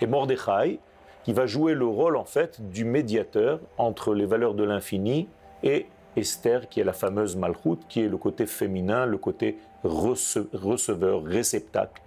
[0.01, 0.81] Et Mordechai
[1.27, 5.29] qui va jouer le rôle en fait du médiateur entre les valeurs de l'infini
[5.65, 11.25] et Esther, qui est la fameuse Malchut, qui est le côté féminin, le côté receveur,
[11.25, 12.01] réceptacle,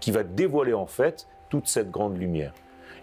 [0.00, 2.54] qui va dévoiler en fait toute cette grande lumière.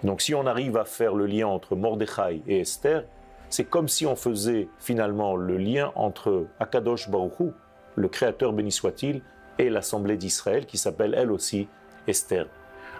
[0.03, 3.03] Donc si on arrive à faire le lien entre Mordechai et Esther,
[3.47, 7.53] c'est comme si on faisait finalement le lien entre Akadosh Baruch
[7.93, 9.21] le Créateur béni soit-il,
[9.59, 11.67] et l'Assemblée d'Israël qui s'appelle elle aussi
[12.07, 12.47] Esther.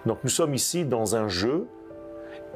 [0.06, 1.68] Donc nous sommes ici dans un jeu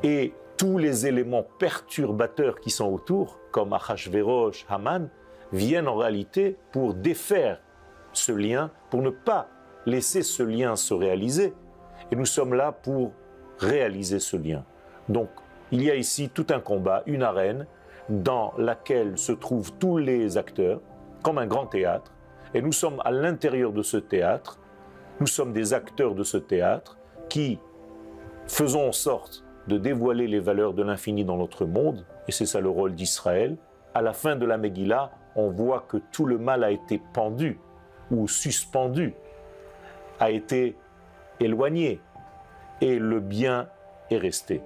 [0.04, 5.10] et tous les éléments perturbateurs qui sont autour, comme Achashverosh, Haman,
[5.52, 7.60] viennent en réalité pour défaire
[8.12, 9.48] ce lien, pour ne pas
[9.86, 11.54] laisser ce lien se réaliser.
[12.12, 13.12] Et nous sommes là pour
[13.60, 14.64] réaliser ce lien.
[15.10, 15.30] Donc,
[15.72, 17.66] il y a ici tout un combat, une arène,
[18.10, 20.82] dans laquelle se trouvent tous les acteurs,
[21.24, 22.12] comme un grand théâtre.
[22.54, 24.60] Et nous sommes à l'intérieur de ce théâtre,
[25.20, 26.98] nous sommes des acteurs de ce théâtre
[27.30, 27.60] qui
[28.48, 32.60] faisons en sorte de dévoiler les valeurs de l'infini dans notre monde, et c'est ça
[32.60, 33.58] le rôle d'Israël.
[33.94, 37.60] À la fin de la Megillah, on voit que tout le mal a été pendu
[38.12, 39.14] ou suspendu,
[40.20, 40.76] a été
[41.40, 42.00] éloigné,
[42.82, 43.70] et le bien
[44.10, 44.62] est resté.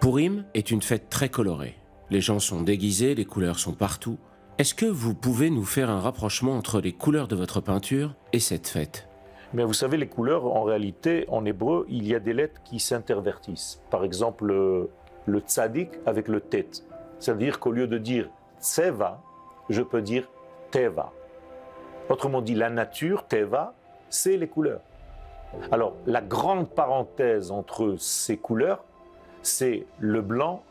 [0.00, 1.76] Purim est une fête très colorée.
[2.10, 4.18] Les gens sont déguisés, les couleurs sont partout.
[4.58, 8.40] Est-ce que vous pouvez nous faire un rapprochement entre les couleurs de votre peinture et
[8.40, 9.08] cette fête?
[9.54, 12.80] Mais vous savez, les couleurs, en réalité, en hébreu, il y a des lettres qui
[12.80, 13.80] s'intervertissent.
[13.88, 16.66] Par exemple, le, tzadik avec le tet.
[17.20, 18.28] C'est-à-dire qu'au lieu de dire
[18.60, 19.22] tseva,
[19.70, 20.28] je peux dire
[20.72, 21.12] teva.
[22.08, 23.74] Autrement dit, la nature, teva,
[24.10, 24.80] c'est les couleurs.
[25.70, 28.82] Alors, la grande parenthèse entre ces couleurs,
[29.42, 30.64] c'est le blanc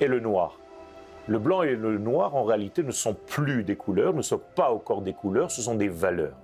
[0.00, 0.56] et le noir.
[1.26, 4.70] Le blanc et le noir, en réalité, ne sont plus des couleurs, ne sont pas
[4.70, 6.36] encore des couleurs, ce sont des valeurs.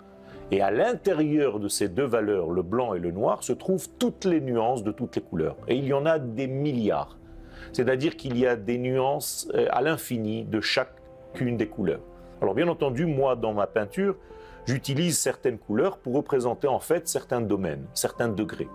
[0.53, 4.25] Et à l'intérieur de ces deux valeurs, le blanc et le noir, se trouvent toutes
[4.25, 5.57] les nuances de toutes les couleurs.
[5.67, 7.19] Et il y en a des milliards.
[7.73, 12.01] C'est-à-dire qu'il y a des nuances euh, à l'infini de chacune des couleurs.
[12.41, 14.15] Alors bien entendu, moi, dans ma peinture,
[14.67, 18.69] j'utilise certaines couleurs pour représenter en fait certains domaines, certains degrés.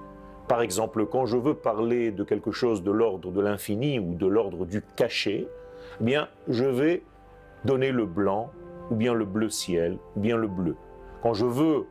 [0.50, 4.28] Par exemple, quand je veux parler de quelque chose de l'ordre de l'infini ou de
[4.28, 5.48] l'ordre du cachet,
[6.02, 7.04] eh bien, je vais
[7.64, 8.52] donner le blanc,
[8.90, 10.76] ou bien le bleu ciel, ou bien le bleu.
[11.22, 11.88] Quand je veux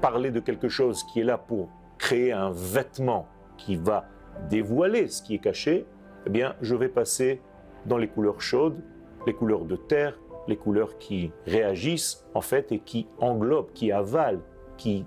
[0.00, 4.06] parler de quelque chose qui est là pour créer un vêtement qui va
[4.48, 5.86] dévoiler ce qui est caché,
[6.26, 7.42] eh bien, je vais passer
[7.86, 8.80] dans les couleurs chaudes,
[9.26, 14.40] les couleurs de terre, les couleurs qui réagissent en fait et qui englobent, qui avalent,
[14.76, 15.04] qui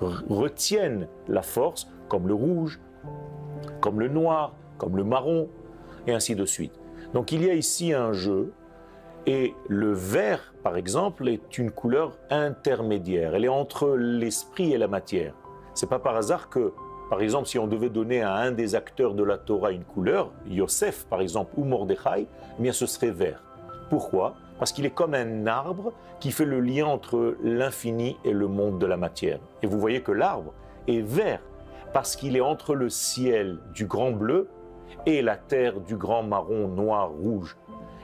[0.00, 2.80] retiennent la force, comme le rouge,
[3.80, 5.48] comme le noir, comme le marron,
[6.06, 6.78] et ainsi de suite.
[7.12, 8.52] Donc il y a ici un jeu
[9.26, 13.34] et le vert, par exemple, est une couleur intermédiaire.
[13.34, 15.34] Elle est entre l'esprit et la matière.
[15.74, 16.72] C'est pas par hasard que,
[17.08, 20.30] par exemple, si on devait donner à un des acteurs de la Torah une couleur,
[20.46, 22.26] Yosef par exemple, ou Mordechai,
[22.58, 23.42] eh bien ce serait vert.
[23.88, 24.34] Pourquoi?
[24.58, 28.78] Parce qu'il est comme un arbre qui fait le lien entre l'infini et le monde
[28.78, 29.40] de la matière.
[29.62, 30.52] Et vous voyez que l'arbre
[30.86, 31.40] est vert
[31.92, 34.48] parce qu'il est entre le ciel du grand bleu
[35.06, 37.56] et la terre du grand marron, noir, rouge.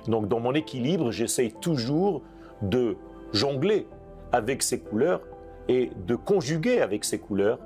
[0.07, 2.23] Donc dans mon équilibre, j'essaye toujours
[2.63, 2.97] de
[3.33, 3.87] jongler
[4.33, 5.21] avec ces couleurs
[5.69, 7.59] et de conjuguer avec ces couleurs.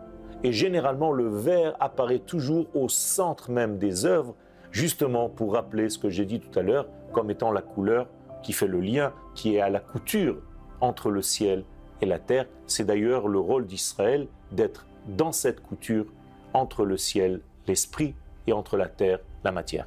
[0.42, 4.34] Et généralement, le vert apparaît toujours au centre même des œuvres,
[4.70, 8.08] justement pour rappeler ce que j'ai dit tout à l'heure comme étant la couleur
[8.42, 10.36] qui fait le lien, qui est à la couture
[10.80, 11.64] entre le ciel
[12.02, 12.46] et la terre.
[12.66, 16.06] C'est d'ailleurs le rôle d'Israël d'être dans cette couture
[16.52, 18.14] entre le ciel, l'esprit,
[18.46, 19.86] et entre la terre, la matière.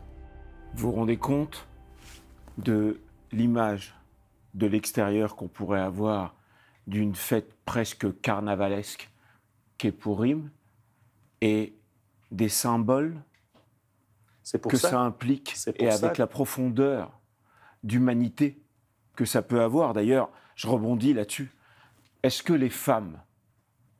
[0.73, 1.66] Vous vous rendez compte
[2.57, 2.99] de
[3.31, 3.95] l'image
[4.53, 6.35] de l'extérieur qu'on pourrait avoir
[6.87, 9.09] d'une fête presque carnavalesque
[9.77, 10.49] qu'est Purim
[11.41, 11.75] et
[12.31, 13.21] des symboles
[14.69, 17.19] que ça, implique et avec la profondeur
[17.83, 18.61] d'humanité
[19.15, 19.93] que ça peut avoir.
[19.93, 21.51] D'ailleurs, je rebondis là-dessus.
[22.23, 23.19] Est-ce que les femmes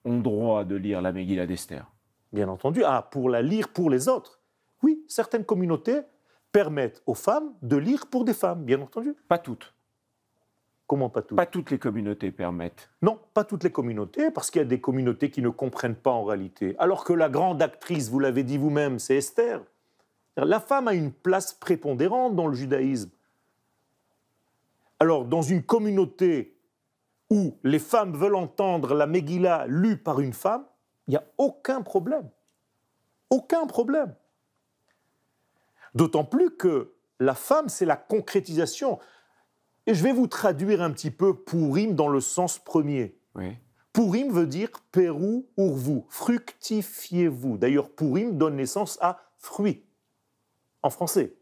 [0.05, 1.85] ont droit de lire la Megillah d'Esther?
[2.31, 2.83] Bien entendu.
[2.85, 4.39] Ah, pour la lire pour les autres.
[4.81, 6.01] Oui, certaines communautés
[6.51, 9.15] permettent aux femmes de lire pour des femmes, bien entendu.
[9.27, 9.73] Pas toutes.
[10.87, 11.35] Comment pas toutes?
[11.35, 12.89] Pas toutes les communautés permettent.
[13.01, 16.11] Non, pas toutes les communautés, parce qu'il y a des communautés qui ne comprennent pas
[16.11, 16.75] en réalité.
[16.79, 19.61] Alors que la grande actrice, vous l'avez dit vous-même, c'est Esther.
[20.37, 23.09] La femme a une place prépondérante dans le judaïsme.
[24.99, 26.57] Alors, dans une communauté
[27.29, 30.63] où les femmes veulent entendre la Megillah lue par une femme,
[31.07, 32.29] il n'y a aucun problème.
[33.29, 34.15] Aucun problème.
[35.95, 38.99] D'autant plus que la femme, c'est la concrétisation.
[39.85, 43.17] Et je vais vous traduire un petit peu Pourim dans le sens premier.
[43.35, 43.57] Oui.
[43.93, 47.57] Pourim veut dire Pérou vous, fructifiez-vous.
[47.57, 49.83] D'ailleurs, Pourim donne naissance à fruit
[50.83, 51.35] en français.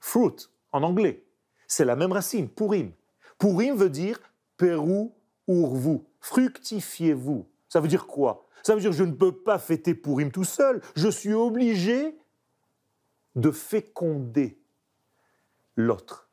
[0.00, 1.24] Fruit en anglais.
[1.66, 2.92] C'est la même racine, Pourim.
[3.36, 4.20] Pourim veut dire
[4.56, 5.12] Pérou
[5.48, 7.46] vous, fructifiez-vous.
[7.68, 8.46] Ça veut dire quoi?
[8.62, 10.80] Ça veut dire je ne peux pas fêter Pourim tout seul.
[10.96, 12.16] Je suis obligé
[13.38, 14.58] de féconder
[15.76, 16.28] l'autre.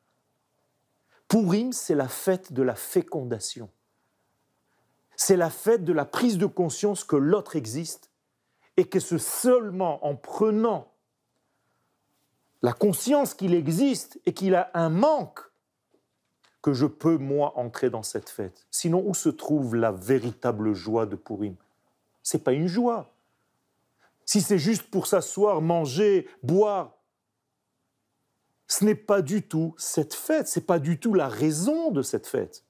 [1.27, 3.69] Pourim, c'est la fête de la fécondation.
[5.15, 8.09] C'est la fête de la prise de conscience que l'autre existe
[8.77, 10.91] et que c'est seulement en prenant
[12.61, 15.39] la conscience qu'il existe et qu'il a un manque,
[16.61, 18.65] que je peux, moi, entrer dans cette fête.
[18.71, 21.55] Sinon, où se trouve la véritable joie de Purim
[22.23, 23.13] C'est pas une joie.
[24.25, 26.94] Si c'est juste pour s'asseoir, manger, boire,
[28.67, 32.01] ce n'est pas du tout cette fête, ce n'est pas du tout la raison de
[32.01, 32.63] cette fête.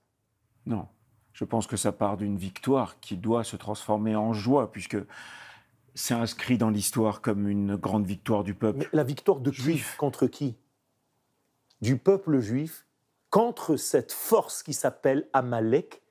[0.65, 0.87] Non,
[1.33, 4.97] je pense que ça part d'une victoire qui doit se transformer en joie, puisque
[5.93, 8.79] c'est inscrit dans l'histoire comme une grande victoire du peuple.
[8.79, 10.57] Mais la victoire de juif contre qui?
[11.81, 12.85] Du peuple juif
[13.29, 16.01] contre cette force qui s'appelle Amalek,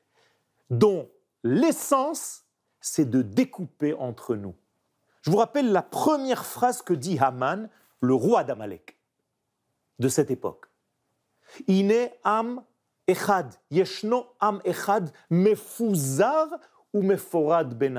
[0.71, 1.11] dont
[1.43, 2.45] l'essence,
[2.81, 4.55] c'est de découper entre nous.
[5.23, 7.71] Je vous rappelle la première phrase que dit Haman,
[8.01, 8.99] le roi d'Amalek,
[9.99, 10.67] de cette époque.
[11.69, 12.63] Ine am
[13.07, 16.49] echad, yeshno am echad, mefuzar
[16.93, 17.97] ou meforad ben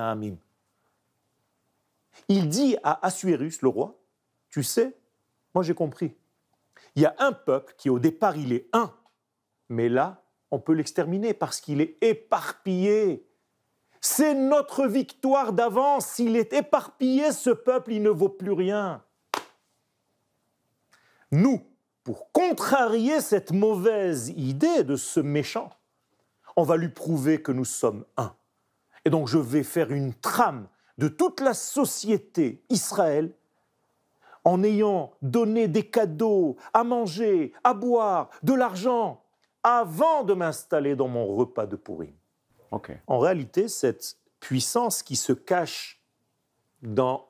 [2.29, 3.99] il dit à Assuérus, le roi,
[4.49, 4.97] tu sais,
[5.53, 6.15] moi j'ai compris.
[6.95, 8.93] Il y a un peuple qui au départ il est un,
[9.69, 13.27] mais là on peut l'exterminer parce qu'il est éparpillé.
[13.99, 16.05] C'est notre victoire d'avance.
[16.07, 19.03] S'il est éparpillé, ce peuple, il ne vaut plus rien.
[21.31, 21.61] Nous,
[22.05, 25.71] pour contrarier cette mauvaise idée de ce méchant,
[26.55, 28.33] on va lui prouver que nous sommes un.
[29.03, 30.67] Et donc je vais faire une trame
[30.99, 33.33] de toute la société Israël
[34.43, 39.23] en ayant donné des cadeaux, à manger, à boire, de l'argent,
[39.63, 42.13] avant de m'installer dans mon repas de pourri.
[43.07, 46.03] En réalité, cette puissance qui se cache
[46.83, 47.29] dans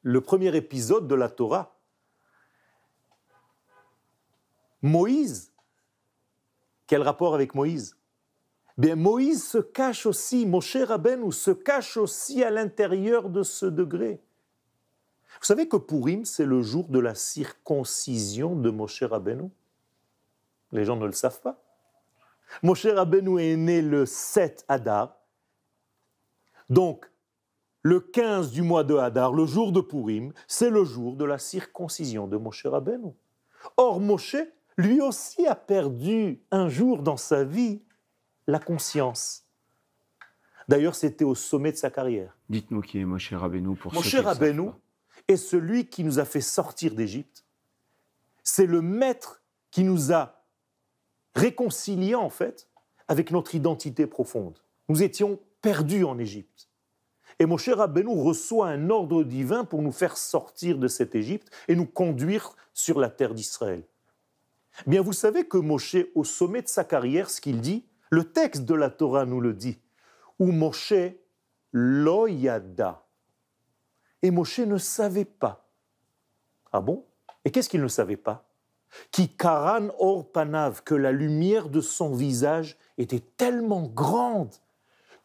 [0.00, 1.75] le premier épisode de la Torah,
[4.86, 5.52] Moïse,
[6.86, 7.96] quel rapport avec Moïse?
[8.78, 14.22] Bien, Moïse se cache aussi, Moshe Rabbeinu se cache aussi à l'intérieur de ce degré.
[15.40, 19.50] Vous savez que Purim, c'est le jour de la circoncision de Moshe Rabbeinu?
[20.72, 21.62] Les gens ne le savent pas.
[22.62, 25.16] Moshe Rabbeinu est né le 7 Hadar.
[26.70, 27.10] Donc,
[27.82, 31.38] le 15 du mois de Hadar, le jour de Purim, c'est le jour de la
[31.38, 33.12] circoncision de Moshe Rabbeinu.
[33.76, 34.36] Or, Moshe,
[34.76, 37.82] lui aussi, a perdu un jour dans sa vie
[38.46, 39.44] la conscience.
[40.68, 42.36] D'ailleurs, c'était au sommet de sa carrière.
[42.48, 44.70] Dites-nous qui est Moshe Rabbeinu pour Moshe Rabbeinu
[45.28, 47.44] est celui qui nous a fait sortir d'Égypte.
[48.42, 50.42] C'est le maître qui nous a
[51.34, 52.68] réconciliés en fait
[53.08, 54.58] avec notre identité profonde.
[54.88, 56.68] Nous étions perdus en Égypte.
[57.38, 61.76] Et Moshe Rabbeinu reçoit un ordre divin pour nous faire sortir de cette Égypte et
[61.76, 63.82] nous conduire sur la terre d'Israël.
[64.86, 68.64] Bien, vous savez que Moshe, au sommet de sa carrière, ce qu'il dit, le texte
[68.64, 69.78] de la Torah nous le dit.
[70.38, 70.92] Ou Moshe
[71.72, 73.04] loyada.
[74.22, 75.68] Et Moshe ne savait pas.
[76.72, 77.04] Ah bon?
[77.44, 78.48] Et qu'est-ce qu'il ne savait pas?
[79.10, 84.54] Qui karan or panav, que la lumière de son visage était tellement grande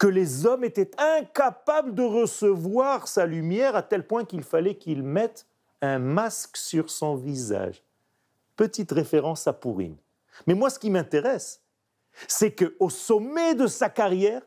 [0.02, 5.04] que les hommes étaient incapables de recevoir sa lumière à tel point qu'il fallait qu'il
[5.04, 5.46] mette
[5.80, 7.84] un masque sur son visage.
[8.56, 9.96] Petite référence à Pourine.
[10.46, 11.62] Mais moi, ce qui m'intéresse,
[12.28, 14.42] c'est qu'au sommet de sa carrière,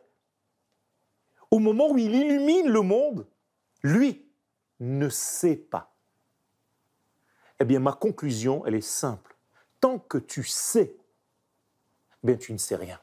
[1.51, 3.27] au moment où il illumine le monde,
[3.83, 4.25] lui
[4.79, 5.93] ne sait pas.
[7.59, 9.35] Eh bien, ma conclusion, elle est simple.
[9.79, 10.95] Tant que tu sais,
[12.23, 12.99] bien, tu ne sais rien.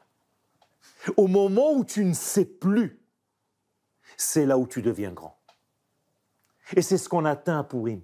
[1.17, 2.99] Au moment où tu ne sais plus,
[4.17, 5.39] c'est là où tu deviens grand.
[6.75, 8.01] Et c'est ce qu'on atteint à Pourim.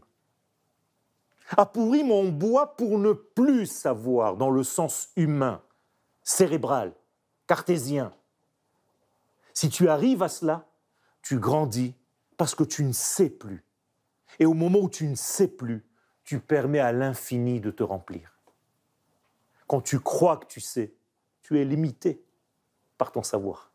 [1.57, 5.61] À Pourim, on boit pour ne plus savoir dans le sens humain
[6.23, 6.93] cérébral,
[7.47, 8.13] cartésien.
[9.53, 10.67] Si tu arrives à cela,
[11.23, 11.95] tu grandis
[12.37, 13.65] parce que tu ne sais plus.
[14.37, 15.85] Et au moment où tu ne sais plus,
[16.23, 18.37] tu permets à l'infini de te remplir.
[19.67, 20.93] Quand tu crois que tu sais,
[21.41, 22.23] tu es limité
[22.99, 23.71] par ton savoir.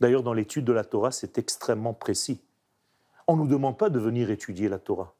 [0.00, 2.42] D'ailleurs, dans l'étude de la Torah, c'est extrêmement précis.
[3.26, 5.14] On ne nous demande pas de venir étudier la Torah.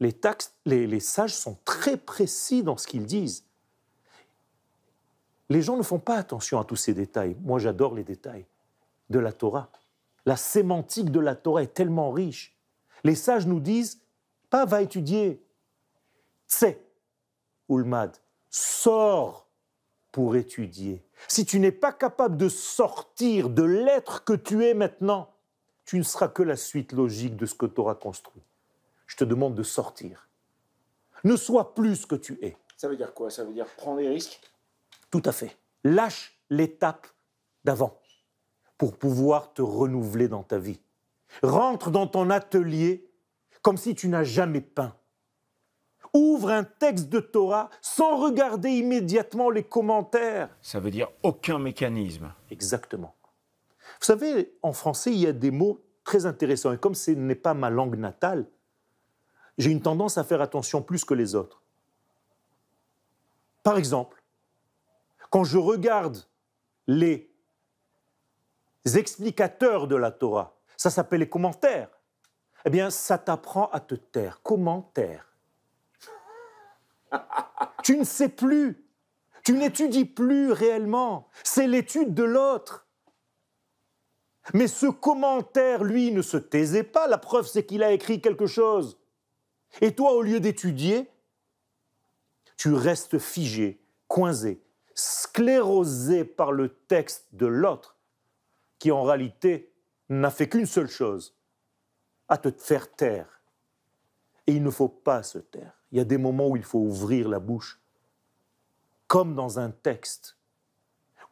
[0.00, 3.44] Les, les, sages sont très précis dans ce qu'ils disent.
[5.48, 7.36] Les gens ne font pas attention à tous ces détails.
[7.42, 8.44] Moi, j'adore les détails
[9.08, 9.70] de la Torah.
[10.26, 12.56] La sémantique de la Torah est tellement riche.
[13.04, 14.00] Les sages nous disent,
[14.50, 15.42] pas va étudier,
[16.46, 16.80] c'est
[17.68, 18.16] Ulmad,
[18.50, 19.46] sors
[20.12, 21.04] pour étudier.
[21.28, 25.30] Si tu n'es pas capable de sortir de l'être que tu es maintenant,
[25.84, 28.42] tu ne seras que la suite logique de ce que tu auras construit.
[29.06, 30.28] Je te demande de sortir.
[31.24, 32.56] Ne sois plus ce que tu es.
[32.76, 33.30] Ça veut dire quoi?
[33.30, 34.40] Ça veut dire prendre des risques?
[35.10, 35.56] Tout à fait.
[35.84, 37.06] Lâche l'étape
[37.64, 37.98] d'avant
[38.78, 40.80] pour pouvoir te renouveler dans ta vie.
[41.42, 43.10] Rentre dans ton atelier
[43.62, 44.94] comme si tu n'as jamais peint.
[46.16, 50.48] ouvre un texte de Torah sans regarder immédiatement les commentaires.
[50.62, 52.32] Ça veut dire aucun mécanisme.
[52.50, 53.14] Exactement.
[54.00, 56.72] Vous savez, en français, il y a des mots très intéressants.
[56.72, 58.46] Et comme ce n'est pas ma langue natale,
[59.58, 61.62] j'ai une tendance à faire attention plus que les autres.
[63.62, 64.22] Par exemple,
[65.30, 66.18] quand je regarde
[66.86, 67.30] les
[68.94, 71.88] explicateurs de la Torah, ça s'appelle les commentaires,
[72.64, 74.42] eh bien, ça t'apprend à te taire.
[74.42, 75.32] Commentaire.
[77.82, 78.84] tu ne sais plus.
[79.44, 81.28] Tu n'étudies plus réellement.
[81.44, 82.86] C'est l'étude de l'autre.
[84.54, 87.06] Mais ce commentaire, lui, ne se taisait pas.
[87.06, 88.98] La preuve, c'est qu'il a écrit quelque chose.
[89.80, 91.10] Et toi, au lieu d'étudier,
[92.56, 94.62] tu restes figé, coincé,
[94.94, 97.96] sclérosé par le texte de l'autre,
[98.78, 99.72] qui en réalité
[100.08, 101.36] n'a fait qu'une seule chose,
[102.28, 103.42] à te faire taire.
[104.46, 105.72] Et il ne faut pas se taire.
[105.92, 107.80] Il y a des moments où il faut ouvrir la bouche,
[109.06, 110.36] comme dans un texte,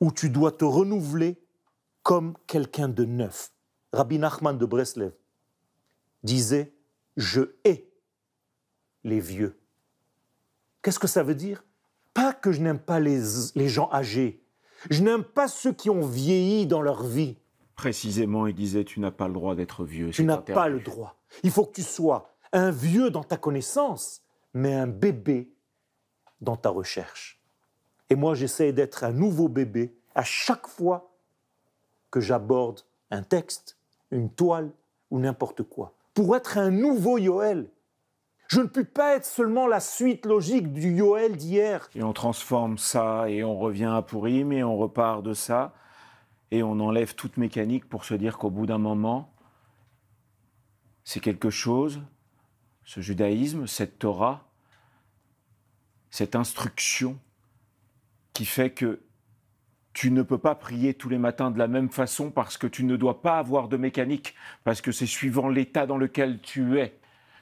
[0.00, 1.40] où tu dois te renouveler
[2.02, 3.52] comme quelqu'un de neuf.
[3.92, 5.12] Rabbi Nachman de Breslev
[6.22, 6.74] disait
[7.16, 7.88] Je hais
[9.04, 9.58] les vieux.
[10.82, 11.64] Qu'est-ce que ça veut dire?
[12.12, 13.20] Pas que je n'aime pas les,
[13.54, 14.42] les gens âgés.
[14.90, 17.36] Je n'aime pas ceux qui ont vieilli dans leur vie.
[17.76, 20.10] Précisément, il disait Tu n'as pas le droit d'être vieux.
[20.10, 21.16] Tu n'as pas le droit.
[21.42, 25.50] Il faut que tu sois un vieux dans ta connaissance, mais un bébé
[26.40, 27.40] dans ta recherche.
[28.10, 31.10] Et moi, j'essaie d'être un nouveau bébé à chaque fois
[32.10, 33.76] que j'aborde un texte,
[34.10, 34.70] une toile
[35.10, 35.94] ou n'importe quoi.
[36.12, 37.68] Pour être un nouveau Yoel.
[38.48, 41.88] Je ne peux pas être seulement la suite logique du Yoel d'hier.
[41.94, 45.74] Et on transforme ça et on revient à Purim et on repart de ça
[46.50, 49.34] et on enlève toute mécanique pour se dire qu'au bout d'un moment,
[51.02, 52.02] c'est quelque chose,
[52.84, 54.46] ce judaïsme, cette Torah,
[56.10, 57.18] cette instruction
[58.34, 59.02] qui fait que
[59.94, 62.84] tu ne peux pas prier tous les matins de la même façon parce que tu
[62.84, 64.34] ne dois pas avoir de mécanique,
[64.64, 66.98] parce que c'est suivant l'état dans lequel tu es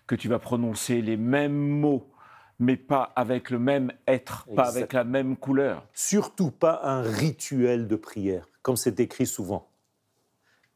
[0.07, 2.11] que tu vas prononcer les mêmes mots,
[2.59, 5.87] mais pas avec le même être, pas avec la même couleur.
[5.95, 9.69] Surtout pas un rituel de prière, comme c'est écrit souvent.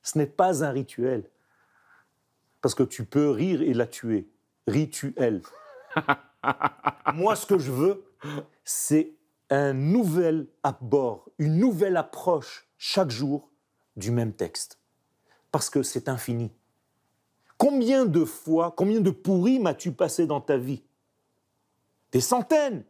[0.03, 1.29] Ce n'est pas un rituel.
[2.61, 4.29] Parce que tu peux rire et la tuer.
[4.67, 5.43] Rituel.
[7.15, 8.05] Moi, ce que je veux,
[8.65, 9.13] c'est
[9.51, 13.51] un nouvel abord, une nouvelle approche chaque jour
[13.97, 14.79] du même texte.
[15.53, 16.53] Parce que c'est infini.
[17.59, 20.83] Combien de fois, combien de pourris m'as-tu passé dans ta vie?
[22.13, 22.85] Des centaines.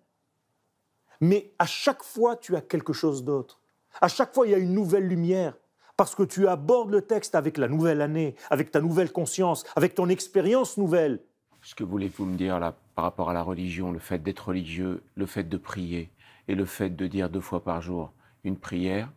[1.21, 3.61] Mais à chaque fois, tu as quelque chose d'autre.
[4.01, 5.55] À chaque fois, il y a une nouvelle lumière.
[5.97, 9.95] Parce que tu abordes le texte avec la nouvelle année, avec ta nouvelle conscience, avec
[9.95, 11.21] ton expérience nouvelle.
[11.63, 15.03] Ce que voulez-vous me dire là par rapport à la religion, le fait d'être religieux,
[15.15, 16.11] le fait de prier
[16.49, 18.13] et le fait de dire deux fois par jour
[18.45, 19.11] une prière,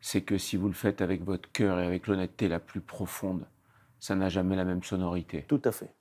[0.00, 3.46] c'est que si vous le faites avec votre cœur et avec l'honnêteté la plus profonde,
[4.00, 5.44] ça n'a jamais la même sonorité.
[5.48, 5.92] Tout à fait.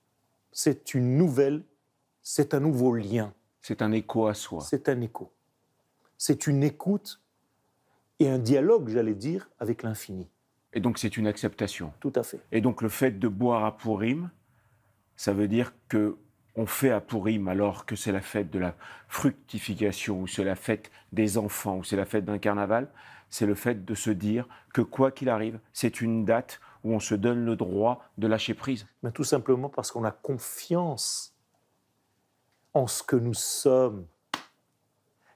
[0.52, 1.64] C'est une nouvelle,
[2.22, 3.34] c'est un nouveau lien.
[3.62, 4.62] C'est un écho à soi.
[4.62, 5.32] C'est un écho.
[6.18, 7.22] C'est une écoute
[8.20, 10.30] et un dialogue, j'allais dire, avec l'infini.
[10.74, 11.94] Et donc c'est une acceptation.
[12.00, 12.40] Tout à fait.
[12.52, 14.30] Et donc le fait de boire à Purim,
[15.16, 16.18] ça veut dire que
[16.56, 18.76] on fait à Purim alors que c'est la fête de la
[19.08, 22.90] fructification ou c'est la fête des enfants ou c'est la fête d'un carnaval,
[23.30, 27.00] c'est le fait de se dire que quoi qu'il arrive, c'est une date où on
[27.00, 31.36] se donne le droit de lâcher prise Mais Tout simplement parce qu'on a confiance
[32.74, 34.06] en ce que nous sommes.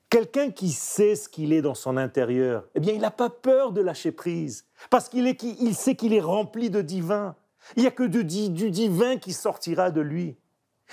[0.10, 3.72] Quelqu'un qui sait ce qu'il est dans son intérieur, eh bien, il n'a pas peur
[3.72, 7.36] de lâcher prise, parce qu'il il sait qu'il est rempli de divin.
[7.76, 10.38] Il n'y a que du, divin qui sortira de lui.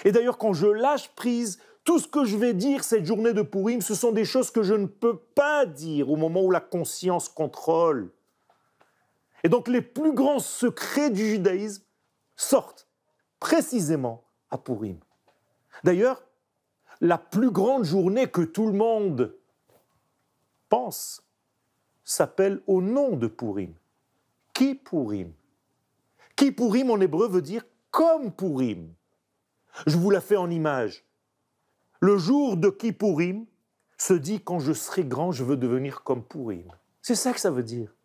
[0.04, 3.42] Et d'ailleurs, quand je lâche prise, tout ce que je vais dire cette journée de
[3.42, 6.60] Purim, ce sont des choses que je ne peux pas dire au moment où la
[6.60, 8.10] conscience contrôle.
[9.46, 11.84] Et donc les plus grands secrets du judaïsme
[12.34, 12.88] sortent
[13.38, 14.98] précisément à Purim.
[15.84, 16.24] D'ailleurs,
[17.00, 19.38] la plus grande journée que tout le monde
[20.68, 21.22] pense
[22.02, 23.72] s'appelle au nom de Purim.
[24.52, 25.32] Qui Purim?
[26.34, 28.92] Qui Purim en hébreu veut dire comme Purim.
[29.86, 31.04] Je vous la fais en image.
[32.00, 33.46] Le jour de Kippourim
[33.96, 36.66] se dit quand je serai grand, je veux devenir comme Purim.
[37.00, 37.95] C'est ça que ça veut dire.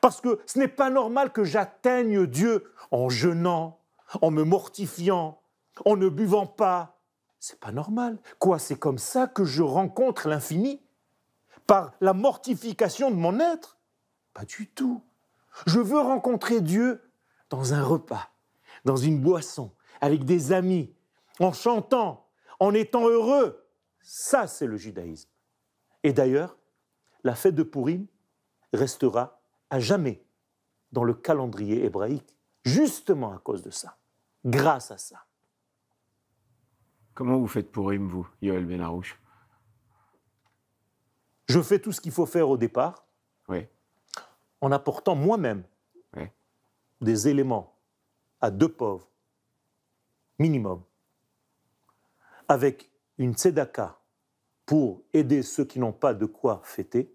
[0.00, 3.80] Parce que ce n'est pas normal que j'atteigne Dieu en jeûnant,
[4.20, 5.40] en me mortifiant,
[5.84, 6.98] en ne buvant pas.
[7.38, 8.18] C'est pas normal.
[8.38, 10.82] Quoi, c'est comme ça que je rencontre l'infini?
[11.66, 13.78] Par la mortification de mon être?
[14.34, 15.02] Pas du tout.
[15.66, 17.02] Je veux rencontrer Dieu
[17.50, 18.30] dans un repas,
[18.84, 20.94] dans une boisson, avec des amis,
[21.40, 22.26] en chantant,
[22.60, 23.64] en étant heureux.
[24.00, 25.30] Ça, c'est le judaïsme.
[26.02, 26.56] Et d'ailleurs,
[27.24, 28.06] la fête de Purim
[28.72, 29.35] restera
[29.70, 30.24] à jamais
[30.92, 33.96] dans le calendrier hébraïque, justement à cause de ça,
[34.44, 35.24] grâce à ça.
[37.14, 39.18] Comment vous faites Purim, vous, Yoel Benarouche
[41.48, 43.06] Je fais tout ce qu'il faut faire au départ,
[43.48, 43.66] Oui.
[44.60, 45.64] en apportant moi-même
[46.16, 46.28] Oui.
[47.00, 47.76] des éléments
[48.40, 49.08] à deux pauvres,
[50.38, 50.82] minimum,
[52.48, 53.98] avec une tzedaka
[54.66, 57.14] pour aider ceux qui n'ont pas de quoi fêter.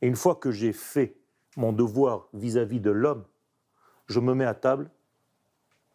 [0.00, 1.16] Et une fois que j'ai fait
[1.56, 3.24] mon devoir vis-à-vis de l'homme,
[4.06, 4.90] je me mets à table,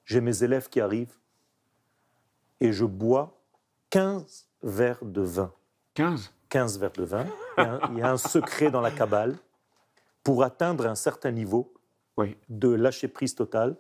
[0.06, 1.18] j'ai mes élèves qui arrivent,
[2.60, 3.40] et je bois
[3.90, 5.52] 15 verres de vin.
[5.94, 7.26] 15 15 verres de vin.
[7.58, 9.36] Il y a un, il y a un secret dans la Kabbale.
[10.24, 11.74] Pour atteindre un certain niveau
[12.18, 12.38] Oui.
[12.50, 13.76] de lâcher prise totale,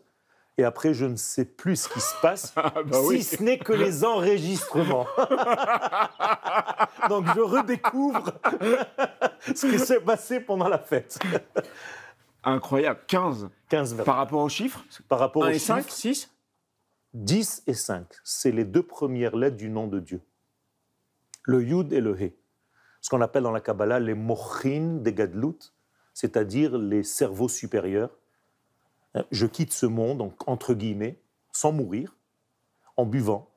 [0.60, 3.74] et après, je ne sais plus ce qui se passe, bah si ce n'est que
[3.74, 5.06] les enregistrements.
[7.10, 8.32] Donc, je redécouvre
[9.56, 11.20] ce qui s'est passé pendant la fête.
[12.44, 13.00] Incroyable.
[13.08, 14.06] 15 15 verres.
[14.06, 16.32] par rapport aux chiffres Par rapport 1 aux et 5 chiffres, 6
[17.14, 20.22] 10 et 5, c'est les deux premières lettres du nom de Dieu.
[21.44, 22.34] Le Yud et le He.
[23.02, 25.72] Ce qu'on appelle dans la Kabbalah les mochin des Gadlut,
[26.14, 28.10] c'est-à-dire les cerveaux supérieurs.
[29.32, 32.16] Je quitte ce monde, donc, entre guillemets, sans mourir,
[32.98, 33.50] en buvant.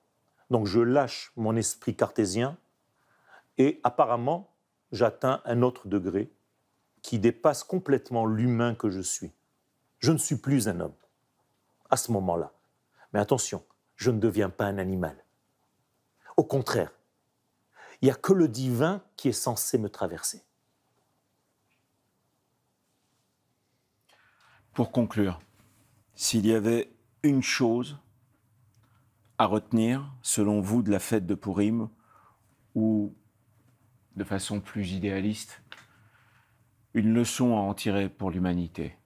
[0.50, 2.58] Donc je lâche mon esprit cartésien
[3.58, 4.54] et apparemment
[4.92, 6.32] j'atteins un autre degré
[7.02, 9.32] qui dépasse complètement l'humain que je suis.
[9.98, 10.94] Je ne suis plus un homme
[11.88, 12.52] à ce moment-là.
[13.12, 13.64] Mais attention,
[13.96, 15.24] je ne deviens pas un animal.
[16.36, 16.92] Au contraire,
[18.00, 20.42] il n'y a que le divin qui est censé me traverser.
[24.72, 25.40] Pour conclure,
[26.20, 26.92] s'il y avait
[27.22, 27.98] une chose
[29.38, 31.88] à retenir, selon vous, de la fête de Purim,
[32.74, 33.14] ou
[34.16, 35.62] de façon plus idéaliste,
[36.92, 38.98] une leçon à en tirer pour l'humanité,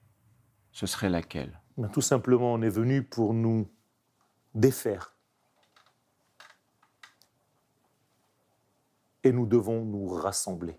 [0.73, 1.61] ce serait laquelle?
[1.77, 3.71] Ben, tout simplement, on est venu pour nous
[4.53, 5.15] défaire.
[9.23, 10.77] Et nous devons nous rassembler.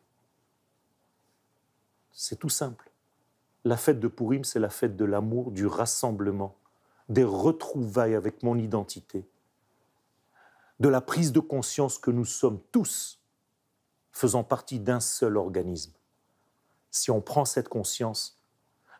[2.12, 2.85] C'est tout simple.
[3.66, 6.54] La fête de Purim, c'est la fête de l'amour, du rassemblement,
[7.08, 9.26] des retrouvailles avec mon identité,
[10.78, 13.20] de la prise de conscience que nous sommes tous
[14.12, 15.94] faisant partie d'un seul organisme.
[16.92, 18.40] Si on prend cette conscience,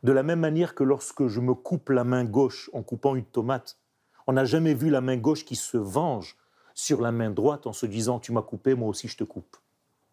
[0.02, 3.24] de la même manière que lorsque je me coupe la main gauche en coupant une
[3.24, 3.78] tomate,
[4.26, 6.36] on n'a jamais vu la main gauche qui se venge
[6.74, 9.58] sur la main droite en se disant tu m'as coupé, moi aussi je te coupe.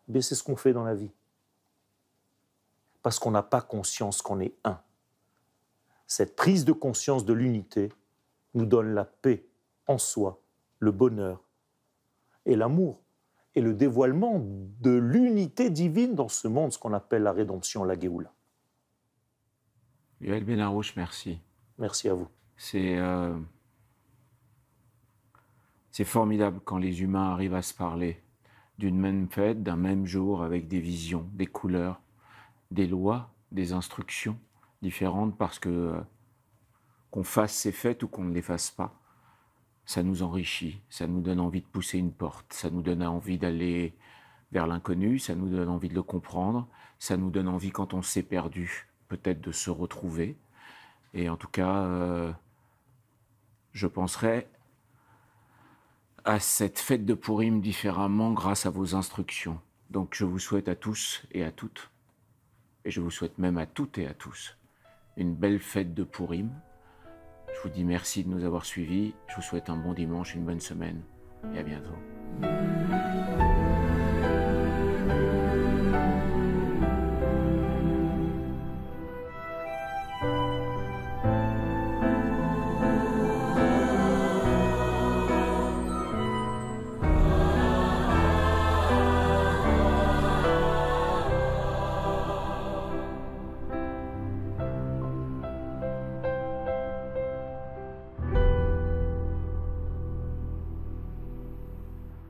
[0.08, 1.10] Mais c'est ce qu'on fait dans la vie.
[3.04, 4.80] Parce qu'on n'a pas conscience qu'on est un.
[6.08, 7.89] Cette prise de conscience de l'unité
[8.54, 9.45] nous donne la paix
[9.88, 10.41] en soi,
[10.80, 11.43] le bonheur
[12.45, 13.01] et l'amour
[13.56, 17.99] et le dévoilement de l'unité divine dans ce monde, ce qu'on appelle la rédemption, la
[17.99, 18.34] Géoula.
[20.22, 21.39] Yoel Benarouche, merci.
[21.78, 22.28] Merci à vous.
[22.56, 23.38] C'est euh,
[25.91, 28.24] c'est formidable quand les humains arrivent à se parler
[28.80, 32.01] d'une même fête, d'un même jour, avec des visions, des couleurs,
[32.72, 34.38] des lois, des instructions
[34.82, 36.01] différentes, parce que euh,
[37.11, 38.99] qu'on fasse ces fêtes ou qu'on ne les fasse pas,
[39.86, 43.38] ça nous enrichit, ça nous donne envie de pousser une porte, ça nous donne envie
[43.38, 43.95] d'aller
[44.51, 46.68] vers l'inconnu, ça nous donne envie de le comprendre,
[46.99, 50.38] ça nous donne envie quand on s'est perdu, peut-être de se retrouver.
[51.14, 52.32] Et en tout cas, euh,
[53.74, 54.47] je penserai
[56.24, 59.59] à cette fête de Purim différemment grâce à vos instructions.
[59.89, 61.91] Donc je vous souhaite à tous et à toutes,
[62.86, 64.57] et je vous souhaite même à toutes et à tous,
[65.17, 66.49] une belle fête de Purim.
[67.53, 70.45] Je vous dis merci de nous avoir suivis, je vous souhaite un bon dimanche, une
[70.45, 71.01] bonne semaine,
[71.53, 72.82] et à bientôt.